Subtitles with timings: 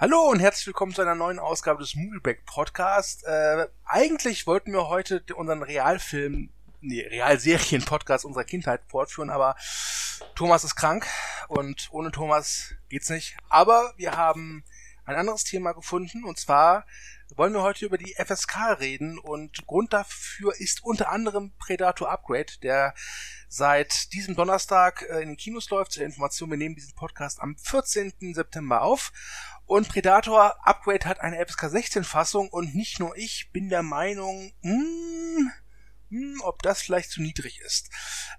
[0.00, 3.22] Hallo und herzlich willkommen zu einer neuen Ausgabe des Movieback Podcast.
[3.26, 6.48] Äh, eigentlich wollten wir heute unseren Realfilm,
[6.80, 9.56] nee, Realserien-Podcast unserer Kindheit fortführen, aber
[10.34, 11.06] Thomas ist krank
[11.48, 13.36] und ohne Thomas geht's nicht.
[13.50, 14.64] Aber wir haben
[15.04, 16.86] ein anderes Thema gefunden und zwar
[17.36, 22.54] wollen wir heute über die FSK reden und Grund dafür ist unter anderem Predator Upgrade,
[22.62, 22.94] der
[23.48, 25.92] seit diesem Donnerstag äh, in den Kinos läuft.
[25.92, 28.34] Zur Information, wir nehmen diesen Podcast am 14.
[28.34, 29.12] September auf
[29.70, 34.52] und Predator Upgrade hat eine FSK 16 Fassung und nicht nur ich bin der Meinung,
[34.62, 35.52] hm,
[36.08, 37.88] hm, ob das vielleicht zu niedrig ist.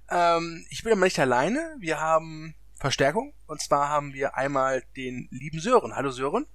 [0.09, 1.77] Ähm, ich bin aber nicht alleine.
[1.79, 5.95] Wir haben Verstärkung und zwar haben wir einmal den lieben Sören.
[5.95, 6.47] Hallo Sören.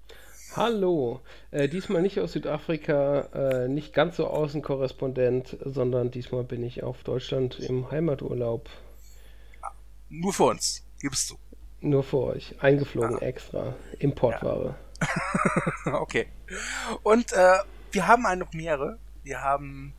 [0.55, 1.23] Hallo,
[1.53, 7.03] äh, diesmal nicht aus Südafrika, äh, nicht ganz so Außenkorrespondent, sondern diesmal bin ich auf
[7.03, 8.69] Deutschland im Heimaturlaub.
[10.11, 11.39] Nur für uns, gibst du.
[11.81, 12.55] Nur für euch.
[12.61, 13.23] Eingeflogen ah.
[13.23, 13.75] extra.
[13.99, 14.77] Importware.
[15.85, 15.95] Ja.
[16.01, 16.29] okay.
[17.03, 17.59] Und äh,
[17.93, 18.99] wir haben eine Premiere.
[19.23, 19.95] Wir haben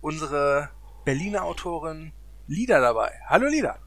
[0.00, 0.70] unsere
[1.04, 2.12] Berliner Autorin
[2.46, 3.12] Lida dabei.
[3.26, 3.78] Hallo Lida.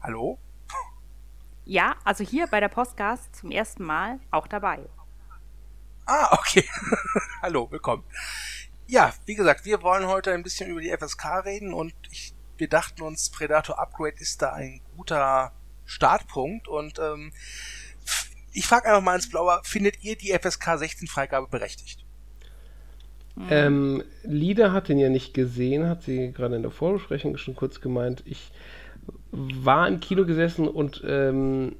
[0.00, 0.38] Hallo?
[1.64, 4.80] Ja, also hier bei der Postcast zum ersten Mal auch dabei.
[6.06, 6.64] Ah, okay.
[7.40, 8.02] Hallo, willkommen.
[8.88, 12.68] Ja, wie gesagt, wir wollen heute ein bisschen über die FSK reden und ich wir
[12.68, 15.52] dachten uns, Predator Upgrade ist da ein guter
[15.84, 17.32] Startpunkt und ähm,
[18.52, 22.04] ich frage einfach mal ins Blaue, findet ihr die FSK 16 Freigabe berechtigt?
[23.48, 27.80] Ähm, Lida hat ihn ja nicht gesehen, hat sie gerade in der Vorbesprechung schon kurz
[27.80, 28.22] gemeint.
[28.26, 28.52] Ich
[29.30, 31.76] war im Kino gesessen und ähm,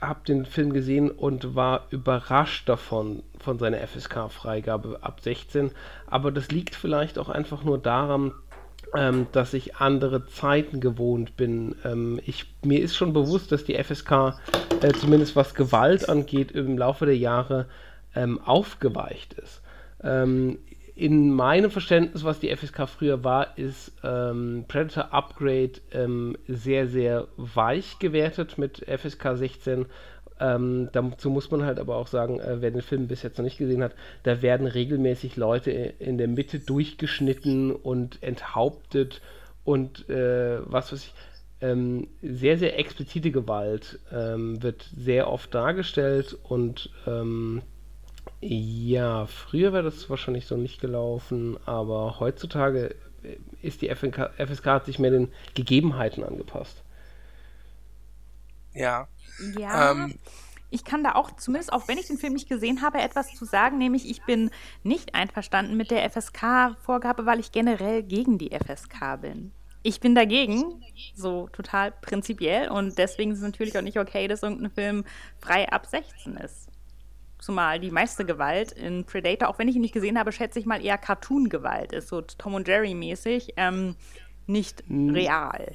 [0.00, 5.70] habe den Film gesehen und war überrascht davon, von seiner FSK-Freigabe ab 16.
[6.06, 8.32] Aber das liegt vielleicht auch einfach nur daran,
[8.96, 11.76] ähm, dass ich andere Zeiten gewohnt bin.
[11.84, 14.34] Ähm, ich, mir ist schon bewusst, dass die FSK,
[14.80, 17.66] äh, zumindest was Gewalt angeht, im Laufe der Jahre
[18.14, 19.62] ähm, aufgeweicht ist.
[20.02, 20.58] Ähm,
[20.94, 27.28] in meinem Verständnis, was die FSK früher war, ist ähm, Predator Upgrade ähm, sehr, sehr
[27.36, 29.86] weich gewertet mit FSK 16
[30.40, 33.44] ähm, dazu muss man halt aber auch sagen, äh, wer den Film bis jetzt noch
[33.44, 39.20] nicht gesehen hat, da werden regelmäßig Leute in der Mitte durchgeschnitten und enthauptet
[39.64, 41.14] und äh, was weiß ich.
[41.60, 47.62] Ähm, sehr, sehr explizite Gewalt ähm, wird sehr oft dargestellt und ähm,
[48.40, 52.96] ja, früher wäre das wahrscheinlich so nicht gelaufen, aber heutzutage
[53.62, 56.82] ist die FNK, FSK hat sich mehr den Gegebenheiten angepasst.
[58.74, 59.08] Ja.
[59.58, 59.92] Ja.
[59.92, 60.14] Ähm,
[60.72, 63.44] ich kann da auch, zumindest auch wenn ich den Film nicht gesehen habe, etwas zu
[63.44, 64.50] sagen, nämlich ich bin
[64.82, 69.52] nicht einverstanden mit der FSK-Vorgabe, weil ich generell gegen die FSK bin.
[69.82, 70.82] Ich bin dagegen,
[71.14, 75.04] so total prinzipiell und deswegen ist es natürlich auch nicht okay, dass irgendein Film
[75.40, 76.68] frei ab 16 ist.
[77.38, 80.64] Zumal die meiste Gewalt in Predator, auch wenn ich ihn nicht gesehen habe, schätze ich
[80.64, 83.96] mal eher Cartoon-Gewalt ist, so Tom und Jerry mäßig, ähm,
[84.46, 85.10] nicht hm.
[85.10, 85.74] real.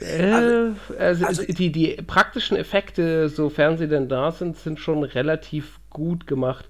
[0.00, 5.04] Äh, also, also, also, die, die praktischen Effekte, sofern sie denn da sind, sind schon
[5.04, 6.66] relativ gut gemacht.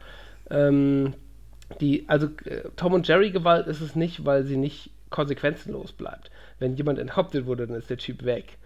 [0.50, 1.14] Ähm,
[1.80, 6.30] die, also äh, Tom und Jerry Gewalt ist es nicht, weil sie nicht konsequenzenlos bleibt.
[6.58, 8.58] Wenn jemand enthauptet wurde, dann ist der Typ weg.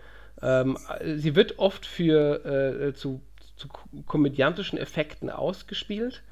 [0.42, 0.76] Ähm,
[1.16, 3.20] sie wird oft für äh, zu,
[3.56, 3.68] zu
[4.06, 6.22] komödiantischen Effekten ausgespielt.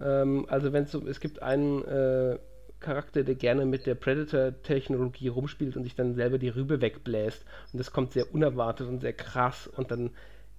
[0.00, 2.38] Ähm, also wenn so, es gibt einen äh,
[2.86, 7.44] Charakter, der gerne mit der Predator-Technologie rumspielt und sich dann selber die Rübe wegbläst.
[7.72, 9.66] Und das kommt sehr unerwartet und sehr krass.
[9.66, 10.10] Und dann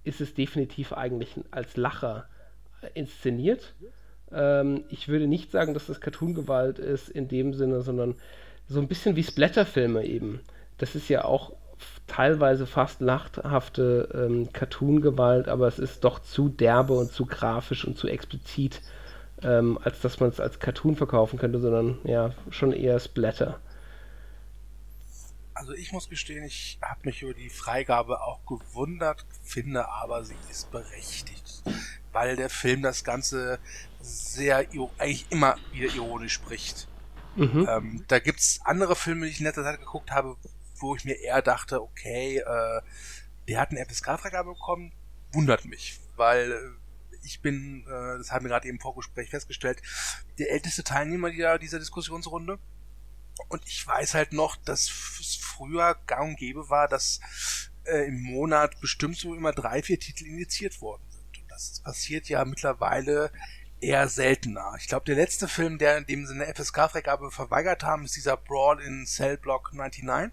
[0.04, 2.28] ist es definitiv eigentlich als Lacher
[2.92, 3.72] inszeniert.
[4.30, 8.14] Ähm, ich würde nicht sagen, dass das Cartoon-Gewalt ist in dem Sinne, sondern
[8.68, 10.40] so ein bisschen wie Splatterfilme eben.
[10.76, 11.54] Das ist ja auch
[12.06, 17.96] teilweise fast lachhafte ähm, Cartoon-Gewalt, aber es ist doch zu derbe und zu grafisch und
[17.96, 18.82] zu explizit
[19.42, 23.60] ähm, als dass man es als Cartoon verkaufen könnte, sondern ja, schon eher Splatter.
[25.54, 30.36] Also ich muss gestehen, ich habe mich über die Freigabe auch gewundert, finde aber, sie
[30.50, 31.62] ist berechtigt,
[32.12, 33.58] weil der Film das Ganze
[34.00, 34.58] sehr,
[34.98, 36.86] eigentlich immer wieder ironisch spricht.
[37.34, 37.66] Mhm.
[37.68, 40.36] Ähm, da gibt's andere Filme, die ich in letzter Zeit geguckt habe,
[40.76, 42.80] wo ich mir eher dachte, okay, äh,
[43.48, 44.92] der hat eine FSK-Freigabe bekommen,
[45.32, 46.56] wundert mich, weil äh,
[47.22, 49.82] ich bin, äh, das haben wir gerade eben Vorgespräch festgestellt,
[50.38, 52.58] der älteste Teilnehmer dieser, dieser Diskussionsrunde.
[53.48, 57.20] Und ich weiß halt noch, dass es früher gang und gäbe war, dass
[57.84, 61.42] äh, im Monat bestimmt so immer drei, vier Titel indiziert worden sind.
[61.42, 63.30] Und das passiert ja mittlerweile
[63.80, 64.74] eher seltener.
[64.80, 68.80] Ich glaube, der letzte Film, der in dem Sinne FSK-Freigabe verweigert haben, ist dieser Brawl
[68.82, 70.32] in Cell Block 99.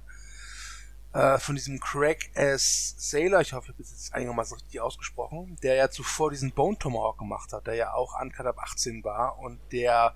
[1.16, 2.94] äh, von diesem Craig S.
[2.98, 6.78] Sailor, ich hoffe, ich habe es jetzt einigermaßen richtig ausgesprochen, der ja zuvor diesen Bone
[6.78, 10.14] Tomahawk gemacht hat, der ja auch Uncut ab 18 war und der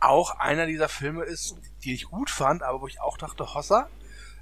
[0.00, 3.88] auch einer dieser Filme ist, die ich gut fand, aber wo ich auch dachte, Hossa,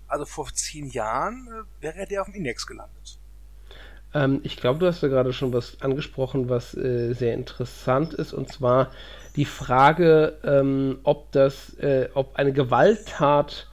[0.08, 3.20] also vor zehn Jahren äh, wäre der auf dem Index gelandet.
[4.12, 8.32] Ähm, ich glaube, du hast da gerade schon was angesprochen, was äh, sehr interessant ist,
[8.32, 8.90] und zwar
[9.36, 13.68] die Frage, ähm, ob das, äh, ob eine Gewalttat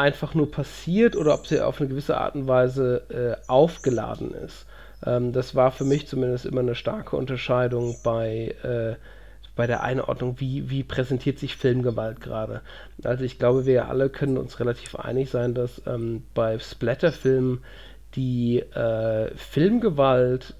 [0.00, 4.66] einfach nur passiert oder ob sie auf eine gewisse Art und Weise äh, aufgeladen ist.
[5.04, 8.96] Ähm, das war für mich zumindest immer eine starke Unterscheidung bei, äh,
[9.56, 12.62] bei der Einordnung, wie, wie präsentiert sich Filmgewalt gerade.
[13.04, 17.62] Also ich glaube, wir alle können uns relativ einig sein, dass ähm, bei Splatterfilmen
[18.14, 20.54] die äh, Filmgewalt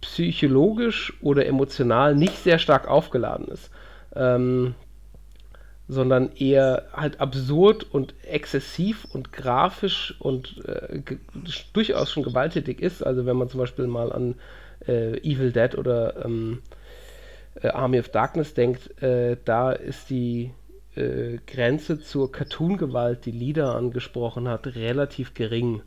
[0.00, 3.70] psychologisch oder emotional nicht sehr stark aufgeladen ist.
[4.14, 4.74] Ähm,
[5.92, 11.00] sondern eher halt absurd und exzessiv und grafisch und äh,
[11.72, 13.02] durchaus schon gewalttätig ist.
[13.02, 14.34] Also wenn man zum Beispiel mal an
[14.86, 16.62] äh, Evil Dead oder ähm,
[17.62, 20.52] äh, Army of Darkness denkt, äh, da ist die
[20.96, 25.82] äh, Grenze zur Cartoon-Gewalt, die Lieder angesprochen hat, relativ gering.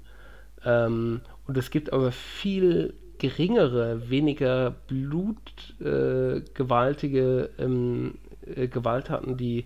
[0.63, 8.16] Ähm, und es gibt aber viel geringere, weniger blutgewaltige äh, ähm,
[8.46, 9.66] Gewalttaten, die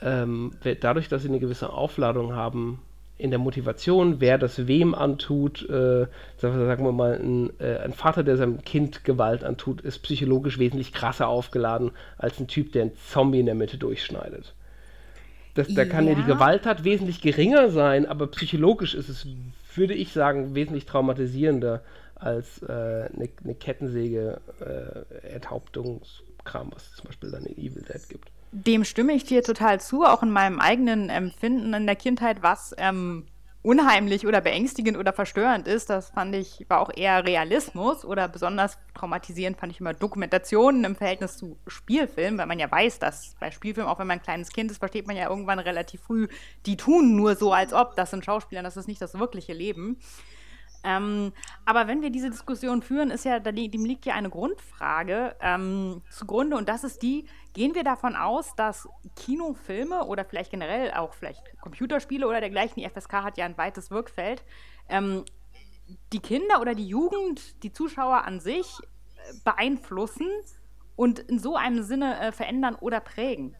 [0.00, 2.80] ähm, dadurch, dass sie eine gewisse Aufladung haben
[3.18, 6.06] in der Motivation, wer das wem antut, äh,
[6.36, 10.92] sagen wir mal, ein, äh, ein, Vater, der seinem Kind Gewalt antut, ist psychologisch wesentlich
[10.92, 14.54] krasser aufgeladen als ein Typ, der einen Zombie in der Mitte durchschneidet.
[15.54, 19.26] Das, da kann ja die Gewalttat wesentlich geringer sein, aber psychologisch ist es,
[19.74, 21.82] würde ich sagen, wesentlich traumatisierender
[22.14, 23.28] als äh, eine,
[24.60, 28.30] äh, Enthauptungskram, was es zum Beispiel dann in Evil Dead gibt.
[28.50, 32.74] Dem stimme ich dir total zu, auch in meinem eigenen Empfinden in der Kindheit, was
[32.78, 33.26] ähm,
[33.62, 35.90] unheimlich oder beängstigend oder verstörend ist.
[35.90, 40.96] Das fand ich, war auch eher Realismus oder besonders traumatisierend fand ich immer Dokumentationen im
[40.96, 44.50] Verhältnis zu Spielfilmen, weil man ja weiß, dass bei Spielfilmen, auch wenn man ein kleines
[44.50, 46.28] Kind ist, versteht man ja irgendwann relativ früh,
[46.66, 49.98] die tun nur so, als ob das sind Schauspieler, das ist nicht das wirkliche Leben.
[50.84, 51.32] Ähm,
[51.64, 56.56] aber wenn wir diese Diskussion führen, ist ja, dem liegt ja eine Grundfrage ähm, zugrunde
[56.56, 61.42] und das ist die, gehen wir davon aus, dass Kinofilme oder vielleicht generell auch vielleicht
[61.60, 64.44] Computerspiele oder dergleichen, die FSK hat ja ein weites Wirkfeld,
[64.88, 65.24] ähm,
[66.12, 70.28] die Kinder oder die Jugend, die Zuschauer an sich äh, beeinflussen
[70.94, 73.56] und in so einem Sinne äh, verändern oder prägen?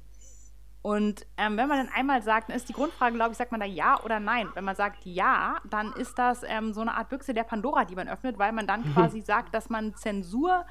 [0.83, 3.61] Und ähm, wenn man dann einmal sagt, dann ist die Grundfrage, glaube ich, sagt man
[3.61, 4.49] da ja oder nein.
[4.55, 7.97] Wenn man sagt ja, dann ist das ähm, so eine Art Büchse der Pandora, die
[7.97, 8.95] man öffnet, weil man dann mhm.
[8.95, 10.65] quasi sagt, dass man Zensur,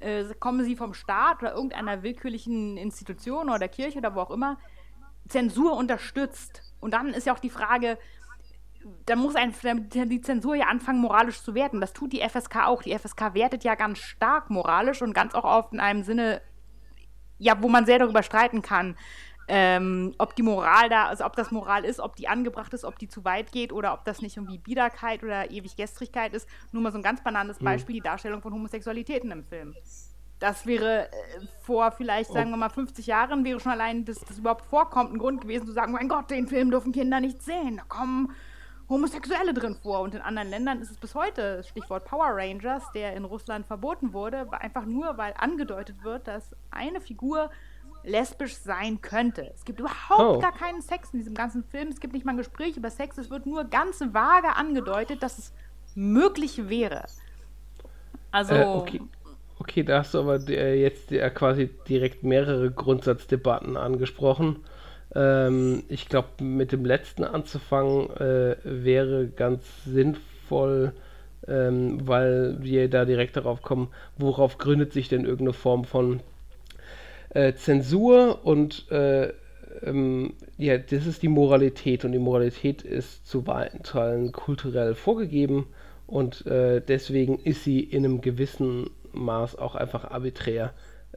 [0.00, 4.58] äh, kommen sie vom Staat oder irgendeiner willkürlichen Institution oder Kirche oder wo auch immer,
[5.28, 6.62] Zensur unterstützt.
[6.80, 7.98] Und dann ist ja auch die Frage,
[9.06, 9.54] da muss ein,
[10.08, 11.80] die Zensur ja anfangen, moralisch zu werten.
[11.80, 12.82] Das tut die FSK auch.
[12.82, 16.42] Die FSK wertet ja ganz stark moralisch und ganz auch auf in einem Sinne,
[17.38, 18.96] ja, wo man sehr darüber streiten kann
[19.48, 22.98] ähm, ob die Moral da, also ob das Moral ist, ob die angebracht ist, ob
[22.98, 26.48] die zu weit geht oder ob das nicht irgendwie Biederkeit oder ewig Gestrigkeit ist.
[26.72, 27.66] Nur mal so ein ganz banales mhm.
[27.66, 29.74] Beispiel, die Darstellung von Homosexualitäten im Film.
[30.38, 31.10] Das wäre äh,
[31.62, 35.18] vor vielleicht, sagen wir mal, 50 Jahren, wäre schon allein, dass das überhaupt vorkommt, ein
[35.18, 38.32] Grund gewesen zu sagen, mein Gott, den Film dürfen Kinder nicht sehen, da kommen
[38.88, 40.00] Homosexuelle drin vor.
[40.00, 44.12] Und in anderen Ländern ist es bis heute, Stichwort Power Rangers, der in Russland verboten
[44.12, 47.50] wurde, einfach nur, weil angedeutet wird, dass eine Figur
[48.04, 49.50] lesbisch sein könnte.
[49.54, 50.38] Es gibt überhaupt oh.
[50.38, 51.88] gar keinen Sex in diesem ganzen Film.
[51.88, 53.18] Es gibt nicht mal ein Gespräch über Sex.
[53.18, 55.52] Es wird nur ganz vage angedeutet, dass es
[55.94, 57.04] möglich wäre.
[58.30, 58.54] Also.
[58.54, 59.00] Äh, okay.
[59.58, 59.82] okay.
[59.82, 64.64] da hast du aber äh, jetzt äh, quasi direkt mehrere Grundsatzdebatten angesprochen.
[65.14, 70.92] Ähm, ich glaube, mit dem letzten anzufangen äh, wäre ganz sinnvoll.
[71.46, 76.20] Ähm, weil wir da direkt darauf kommen, worauf gründet sich denn irgendeine Form von
[77.34, 79.32] äh, Zensur und äh,
[79.82, 85.66] ähm, ja, das ist die Moralität und die Moralität ist zu weiten Teilen kulturell vorgegeben
[86.06, 90.72] und äh, deswegen ist sie in einem gewissen Maß auch einfach arbiträr.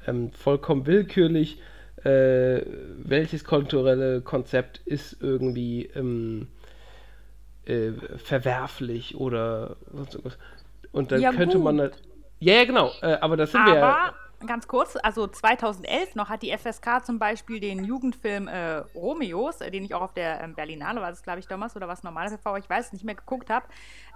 [0.06, 1.60] Ähm, vollkommen willkürlich.
[2.04, 2.62] Äh,
[2.98, 6.48] welches kulturelle Konzept ist irgendwie ähm,
[7.66, 10.38] äh, verwerflich oder was.
[10.92, 11.66] Und dann ja, könnte gut.
[11.66, 12.02] man halt.
[12.40, 12.92] Ja, ja, genau.
[13.02, 14.14] Äh, aber das sind aber, wir ja
[14.46, 19.72] ganz kurz, also 2011 noch hat die FSK zum Beispiel den Jugendfilm äh, Romeos, äh,
[19.72, 22.34] den ich auch auf der ähm, Berlinale, war das glaube ich damals oder was normales
[22.34, 23.66] TV, ich weiß nicht mehr geguckt habe,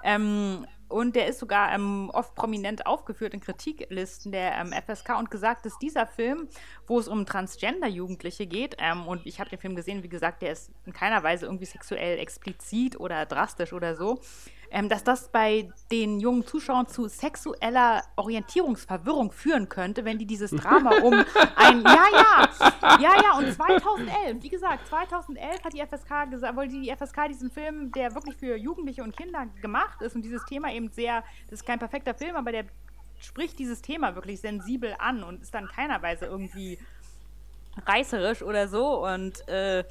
[0.04, 5.32] ähm, und der ist sogar ähm, oft prominent aufgeführt in Kritiklisten der ähm, FSK und
[5.32, 6.50] gesagt, dass dieser Film,
[6.86, 10.52] wo es um Transgender-Jugendliche geht, ähm, und ich habe den Film gesehen, wie gesagt, der
[10.52, 14.20] ist in keiner Weise irgendwie sexuell explizit oder drastisch oder so,
[14.72, 20.52] ähm, dass das bei den jungen Zuschauern zu sexueller Orientierungsverwirrung führen könnte, wenn die dieses
[20.52, 21.84] Drama um ein.
[21.84, 22.50] Ja, ja,
[23.00, 27.52] ja, ja, und 2011, wie gesagt, 2011 hat die FSK gesagt, wollte die FSK diesen
[27.52, 31.60] Film, der wirklich für Jugendliche und Kinder gemacht ist und dieses Thema eben sehr, das
[31.60, 32.66] ist kein perfekter Film, aber der
[33.20, 36.80] spricht dieses Thema wirklich sensibel an und ist dann keiner Weise irgendwie
[37.86, 39.84] reißerisch oder so und äh,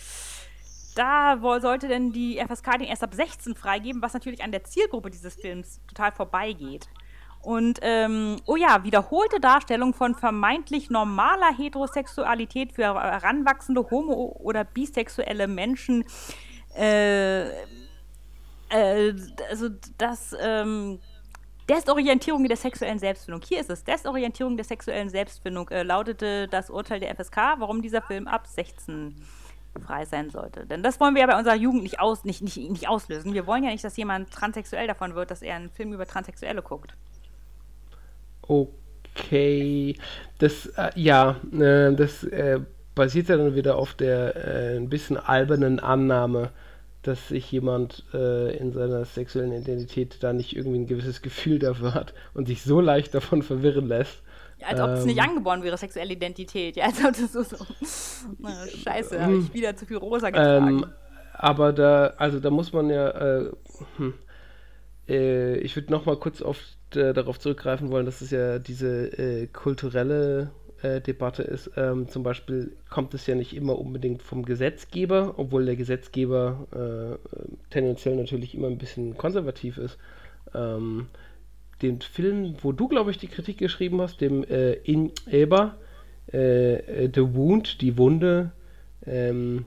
[0.94, 5.10] da sollte denn die FSK den erst ab 16 freigeben, was natürlich an der Zielgruppe
[5.10, 6.88] dieses Films total vorbeigeht.
[7.42, 15.48] Und, ähm, oh ja, wiederholte Darstellung von vermeintlich normaler Heterosexualität für heranwachsende homo- oder bisexuelle
[15.48, 16.04] Menschen.
[16.76, 17.48] Äh,
[18.68, 19.14] äh,
[19.48, 21.00] also das, ähm,
[21.70, 23.42] Desorientierung der sexuellen Selbstfindung.
[23.48, 23.84] Hier ist es.
[23.84, 29.14] Desorientierung der sexuellen Selbstfindung äh, lautete das Urteil der FSK, warum dieser Film ab 16
[29.78, 30.66] frei sein sollte.
[30.66, 33.34] Denn das wollen wir ja bei unserer Jugend nicht, aus, nicht, nicht, nicht auslösen.
[33.34, 36.62] Wir wollen ja nicht, dass jemand transsexuell davon wird, dass er einen Film über Transsexuelle
[36.62, 36.94] guckt.
[38.42, 39.96] Okay.
[40.38, 42.60] Das, äh, ja, äh, das äh,
[42.94, 46.50] basiert ja dann wieder auf der äh, ein bisschen albernen Annahme,
[47.02, 51.94] dass sich jemand äh, in seiner sexuellen Identität da nicht irgendwie ein gewisses Gefühl dafür
[51.94, 54.22] hat und sich so leicht davon verwirren lässt
[54.66, 55.30] als ob es nicht ähm.
[55.30, 56.76] angeboren wäre, sexuelle Identität.
[56.76, 57.56] Ja, als ob das so, so
[58.38, 60.68] na, scheiße, habe ich wieder zu viel rosa ähm, getragen.
[60.68, 60.86] Ähm,
[61.32, 63.50] aber da, also da muss man ja, äh,
[63.96, 64.14] hm,
[65.08, 66.58] äh, ich würde nochmal kurz auf,
[66.94, 70.50] äh, darauf zurückgreifen wollen, dass es ja diese äh, kulturelle
[70.82, 71.70] äh, Debatte ist.
[71.76, 77.38] Ähm, zum Beispiel kommt es ja nicht immer unbedingt vom Gesetzgeber, obwohl der Gesetzgeber äh,
[77.70, 79.98] tendenziell natürlich immer ein bisschen konservativ ist.
[80.54, 81.08] Ähm,
[81.82, 85.76] den Film, wo du, glaube ich, die Kritik geschrieben hast, dem äh, In Eber,
[86.28, 88.52] äh, The Wound, die Wunde,
[89.06, 89.64] ähm,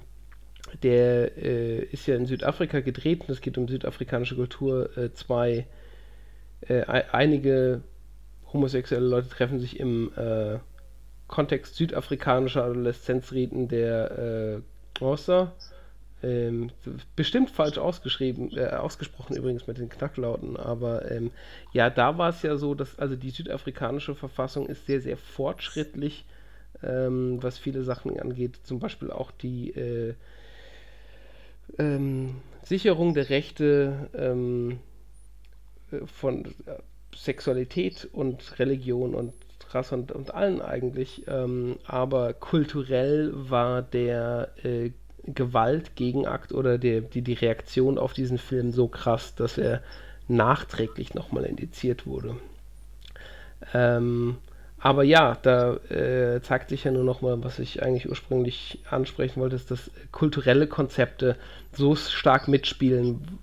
[0.82, 4.98] der äh, ist ja in Südafrika gedreht und es geht um südafrikanische Kultur.
[4.98, 5.68] Äh, zwei,
[6.62, 7.82] äh, einige
[8.52, 10.60] homosexuelle Leute treffen sich im äh,
[11.28, 14.12] Kontext südafrikanischer Adoleszenzreden der
[14.98, 15.54] äh, Roster
[16.24, 16.72] ähm,
[17.16, 21.32] bestimmt falsch ausgeschrieben, äh, ausgesprochen übrigens mit den Knacklauten, aber ähm,
[21.74, 26.26] ja, da war es ja so, dass also die südafrikanische Verfassung ist sehr, sehr fortschrittlich,
[26.82, 30.14] ähm, was viele Sachen angeht, zum Beispiel auch die äh,
[31.78, 34.80] ähm, Sicherung der Rechte ähm,
[36.06, 36.56] von
[37.16, 39.34] Sexualität und Religion und
[39.72, 44.92] Rasse und, und allen eigentlich, ähm, aber kulturell war der äh,
[45.26, 49.82] Gewaltgegenakt oder die, die, die Reaktion auf diesen Film so krass, dass er
[50.28, 52.36] nachträglich nochmal indiziert wurde.
[53.74, 54.38] Ähm,
[54.80, 59.56] aber ja, da äh, zeigt sich ja nur nochmal, was ich eigentlich ursprünglich ansprechen wollte,
[59.56, 61.38] ist, dass kulturelle Konzepte
[61.72, 63.40] so stark mitspielen.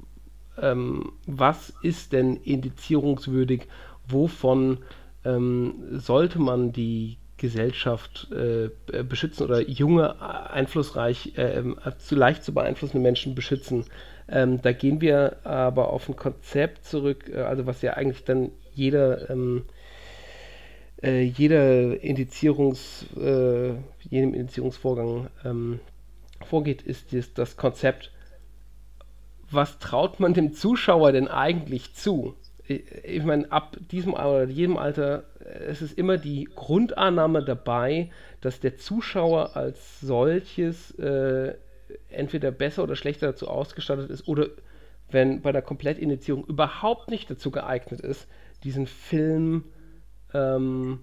[0.61, 3.69] Ähm, was ist denn indizierungswürdig?
[4.07, 4.79] Wovon
[5.25, 8.69] ähm, sollte man die Gesellschaft äh,
[9.03, 11.63] beschützen oder junge, einflussreich, äh,
[11.99, 13.87] zu leicht zu beeinflussende Menschen beschützen.
[14.29, 18.53] Ähm, da gehen wir aber auf ein Konzept zurück, äh, also was ja eigentlich dann
[18.75, 19.65] jeder, ähm,
[21.03, 23.71] äh, jeder Indizierungs, äh,
[24.09, 25.81] jedem Indizierungsvorgang ähm,
[26.47, 28.13] vorgeht, ist das, das Konzept,
[29.51, 32.37] was traut man dem Zuschauer denn eigentlich zu?
[32.71, 35.25] Ich meine, ab diesem oder jedem Alter,
[35.67, 38.11] es ist immer die Grundannahme dabei,
[38.41, 41.55] dass der Zuschauer als solches äh,
[42.09, 44.49] entweder besser oder schlechter dazu ausgestattet ist oder
[45.11, 48.29] wenn bei der Komplettinitiierung überhaupt nicht dazu geeignet ist,
[48.63, 49.65] diesen Film
[50.33, 51.01] ähm,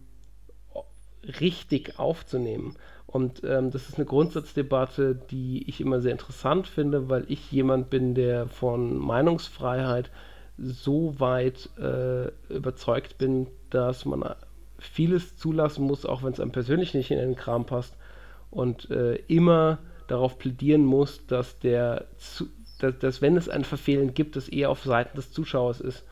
[1.42, 2.78] richtig aufzunehmen.
[3.06, 7.90] Und ähm, das ist eine Grundsatzdebatte, die ich immer sehr interessant finde, weil ich jemand
[7.90, 10.12] bin, der von Meinungsfreiheit
[10.58, 14.36] so weit äh, überzeugt bin, dass man
[14.80, 17.96] vieles zulassen muss, auch wenn es einem persönlich nicht in den Kram passt
[18.50, 22.06] und äh, immer darauf plädieren muss, dass der
[22.80, 26.06] dass, dass, wenn es ein Verfehlen gibt, es eher auf Seiten des Zuschauers ist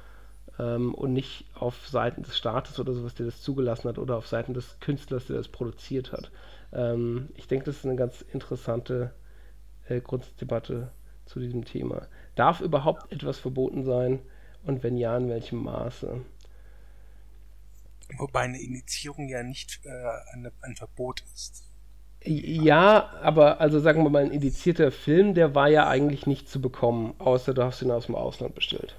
[0.60, 4.28] ähm, und nicht auf Seiten des Staates oder sowas, der das zugelassen hat oder auf
[4.28, 6.32] Seiten des Künstlers, der das produziert hat.
[6.74, 9.14] Ähm, ich denke, das ist eine ganz interessante
[9.88, 10.92] äh, Grunddebatte
[11.25, 12.08] zu diesem Thema.
[12.36, 14.20] Darf überhaupt etwas verboten sein?
[14.66, 16.22] Und wenn ja, in welchem Maße?
[18.18, 19.90] Wobei eine Initiierung ja nicht äh,
[20.34, 21.64] eine, ein Verbot ist.
[22.28, 26.60] Ja, aber also sagen wir mal, ein indizierter Film, der war ja eigentlich nicht zu
[26.60, 28.96] bekommen, außer du hast ihn aus dem Ausland bestellt.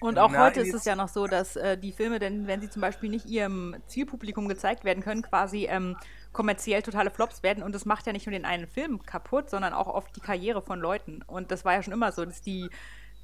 [0.00, 2.60] Und auch Na, heute ist es ja noch so, dass äh, die Filme, denn wenn
[2.60, 5.96] sie zum Beispiel nicht ihrem Zielpublikum gezeigt werden können, quasi ähm,
[6.32, 7.62] kommerziell totale Flops werden.
[7.62, 10.62] Und das macht ja nicht nur den einen Film kaputt, sondern auch oft die Karriere
[10.62, 11.22] von Leuten.
[11.26, 12.68] Und das war ja schon immer so, dass die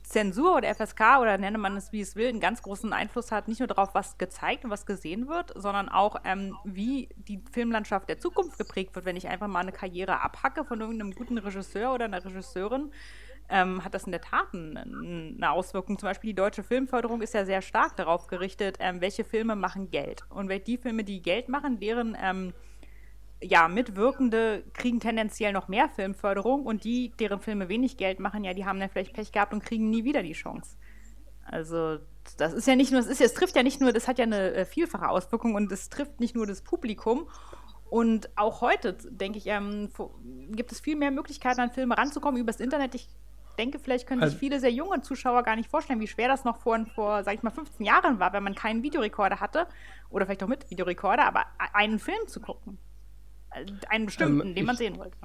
[0.04, 3.48] Zensur oder FSK oder nenne man es wie es will, einen ganz großen Einfluss hat,
[3.48, 8.08] nicht nur darauf, was gezeigt und was gesehen wird, sondern auch, ähm, wie die Filmlandschaft
[8.08, 9.06] der Zukunft geprägt wird.
[9.06, 12.92] Wenn ich einfach mal eine Karriere abhacke von irgendeinem guten Regisseur oder einer Regisseurin,
[13.48, 15.98] ähm, hat das in der Tat eine Auswirkung.
[15.98, 19.90] Zum Beispiel die deutsche Filmförderung ist ja sehr stark darauf gerichtet, ähm, welche Filme machen
[19.90, 20.22] Geld.
[20.30, 22.52] Und die Filme, die Geld machen, deren ähm,
[23.44, 28.54] ja, Mitwirkende kriegen tendenziell noch mehr Filmförderung und die, deren Filme wenig Geld machen, ja,
[28.54, 30.76] die haben dann vielleicht Pech gehabt und kriegen nie wieder die Chance.
[31.44, 31.98] Also,
[32.38, 34.24] das ist ja nicht nur, es, ist, es trifft ja nicht nur, das hat ja
[34.24, 37.28] eine äh, vielfache Auswirkung und es trifft nicht nur das Publikum.
[37.90, 39.90] Und auch heute, denke ich, ähm,
[40.50, 42.94] gibt es viel mehr Möglichkeiten, an Filme ranzukommen übers Internet.
[42.94, 43.08] Ich
[43.58, 46.44] denke, vielleicht können sich also viele sehr junge Zuschauer gar nicht vorstellen, wie schwer das
[46.44, 49.68] noch vor, vor, sag ich mal, 15 Jahren war, wenn man keinen Videorekorder hatte
[50.10, 52.78] oder vielleicht auch mit Videorekorder, aber einen Film zu gucken.
[53.88, 55.16] Einen bestimmten, ähm, den man sehen wollte.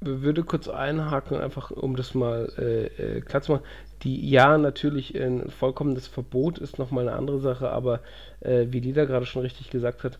[0.00, 3.64] würde kurz einhaken, einfach um das mal äh, äh, klar zu machen.
[4.02, 8.00] Die, ja, natürlich ein vollkommenes Verbot ist nochmal eine andere Sache, aber
[8.40, 10.18] äh, wie Lida gerade schon richtig gesagt hat,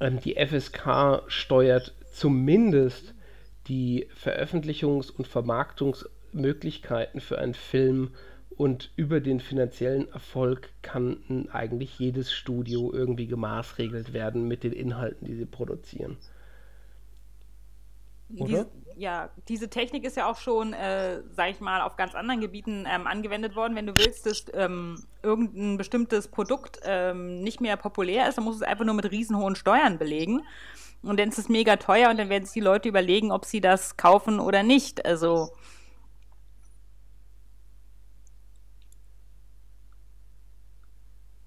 [0.00, 3.14] ähm, die FSK steuert zumindest
[3.68, 8.10] die Veröffentlichungs- und Vermarktungsmöglichkeiten für einen Film
[8.56, 15.26] und über den finanziellen Erfolg kann eigentlich jedes Studio irgendwie gemaßregelt werden mit den Inhalten,
[15.26, 16.16] die sie produzieren.
[18.28, 22.40] Diese, ja, diese Technik ist ja auch schon, äh, sag ich mal, auf ganz anderen
[22.40, 23.76] Gebieten ähm, angewendet worden.
[23.76, 28.60] Wenn du willst, dass ähm, irgendein bestimmtes Produkt ähm, nicht mehr populär ist, dann musst
[28.60, 30.42] du es einfach nur mit riesenhohen Steuern belegen.
[31.02, 33.60] Und dann ist es mega teuer und dann werden sich die Leute überlegen, ob sie
[33.60, 35.04] das kaufen oder nicht.
[35.04, 35.50] Also.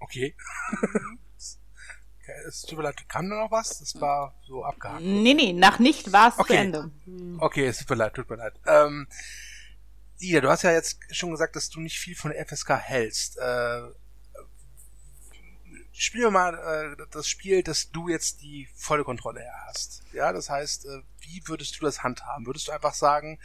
[0.00, 0.34] Okay.
[2.48, 3.78] Es tut mir leid, kam da noch was?
[3.78, 5.02] Das war so abgehakt.
[5.02, 6.54] Nee, nee, nach nicht war es okay.
[6.54, 6.90] zu Ende.
[7.38, 8.54] Okay, es tut mir leid, tut mir leid.
[8.66, 9.06] Ähm,
[10.18, 13.38] Ida, du hast ja jetzt schon gesagt, dass du nicht viel von der FSK hältst.
[13.38, 13.82] Äh,
[15.92, 20.02] spielen wir mal äh, das Spiel, dass du jetzt die volle Kontrolle hast.
[20.12, 22.46] Ja, das heißt, äh, wie würdest du das handhaben?
[22.46, 23.38] Würdest du einfach sagen,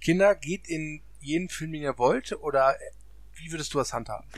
[0.00, 2.76] Kinder, geht in jeden Film, den ihr wollt, oder
[3.34, 4.28] wie würdest du das handhaben?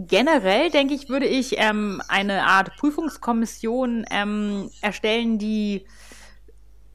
[0.00, 5.86] Generell denke ich, würde ich ähm, eine Art Prüfungskommission ähm, erstellen, die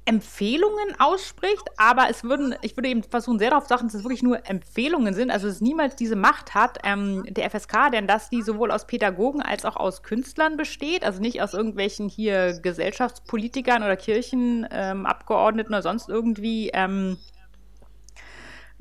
[0.05, 4.03] Empfehlungen ausspricht, aber es würden, ich würde eben versuchen, sehr darauf zu achten, dass es
[4.05, 8.07] wirklich nur Empfehlungen sind, also dass es niemals diese Macht hat, ähm, der FSK, denn
[8.07, 12.57] dass die sowohl aus Pädagogen als auch aus Künstlern besteht, also nicht aus irgendwelchen hier
[12.61, 17.17] Gesellschaftspolitikern oder Kirchenabgeordneten ähm, oder sonst irgendwie ähm,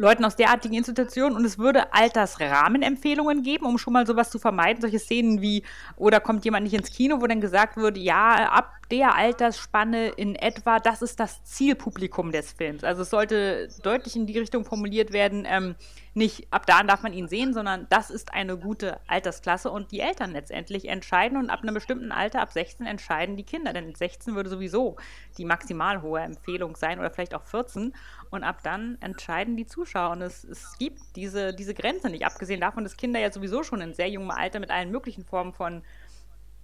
[0.02, 4.80] Leuten aus derartigen Institutionen und es würde Altersrahmenempfehlungen geben, um schon mal sowas zu vermeiden.
[4.80, 5.62] Solche Szenen wie,
[5.96, 10.34] oder kommt jemand nicht ins Kino, wo dann gesagt wird, ja, ab der Altersspanne in
[10.34, 12.82] etwa, das ist das Zielpublikum des Films.
[12.82, 15.76] Also es sollte deutlich in die Richtung formuliert werden, ähm,
[16.14, 20.00] nicht ab da darf man ihn sehen, sondern das ist eine gute Altersklasse und die
[20.00, 24.34] Eltern letztendlich entscheiden und ab einem bestimmten Alter, ab 16 entscheiden die Kinder, denn 16
[24.34, 24.96] würde sowieso
[25.38, 27.94] die maximal hohe Empfehlung sein oder vielleicht auch 14
[28.32, 32.60] und ab dann entscheiden die Zuschauer und es, es gibt diese, diese Grenze nicht, abgesehen
[32.60, 35.82] davon, dass Kinder ja sowieso schon in sehr jungem Alter mit allen möglichen Formen von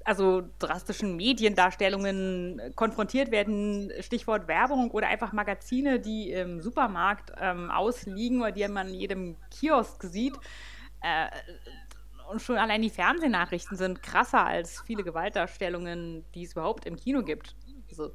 [0.04, 8.40] also drastischen Mediendarstellungen konfrontiert werden, Stichwort Werbung oder einfach Magazine, die im Supermarkt ähm, ausliegen
[8.40, 10.34] oder die man in jedem Kiosk sieht.
[11.02, 11.28] Äh,
[12.30, 17.22] und schon allein die Fernsehnachrichten sind krasser als viele Gewaltdarstellungen, die es überhaupt im Kino
[17.22, 17.54] gibt.
[17.90, 18.14] Also,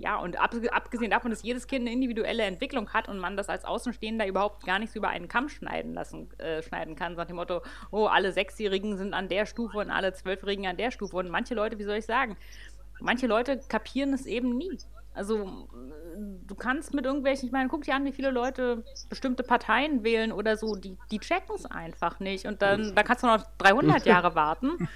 [0.00, 3.64] ja, und abgesehen davon, dass jedes Kind eine individuelle Entwicklung hat und man das als
[3.64, 7.60] Außenstehender überhaupt gar nichts über einen Kamm schneiden lassen, äh, schneiden kann, nach dem Motto,
[7.90, 11.16] oh, alle Sechsjährigen sind an der Stufe und alle Zwölfjährigen an der Stufe.
[11.16, 12.36] Und manche Leute, wie soll ich sagen,
[12.98, 14.78] manche Leute kapieren es eben nie.
[15.12, 15.68] Also
[16.46, 20.30] du kannst mit irgendwelchen, ich meine, guck dir an, wie viele Leute bestimmte Parteien wählen
[20.30, 22.46] oder so, die, die checken es einfach nicht.
[22.46, 24.88] Und dann, da kannst du noch 300 Jahre warten.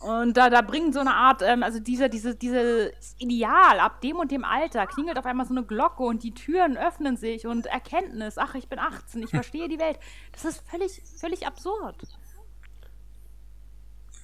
[0.00, 4.16] Und da, da bringt so eine Art, ähm, also dieser, diese, dieses Ideal, ab dem
[4.16, 7.66] und dem Alter klingelt auf einmal so eine Glocke und die Türen öffnen sich und
[7.66, 9.98] Erkenntnis, ach, ich bin 18, ich verstehe die Welt.
[10.32, 11.96] Das ist völlig, völlig absurd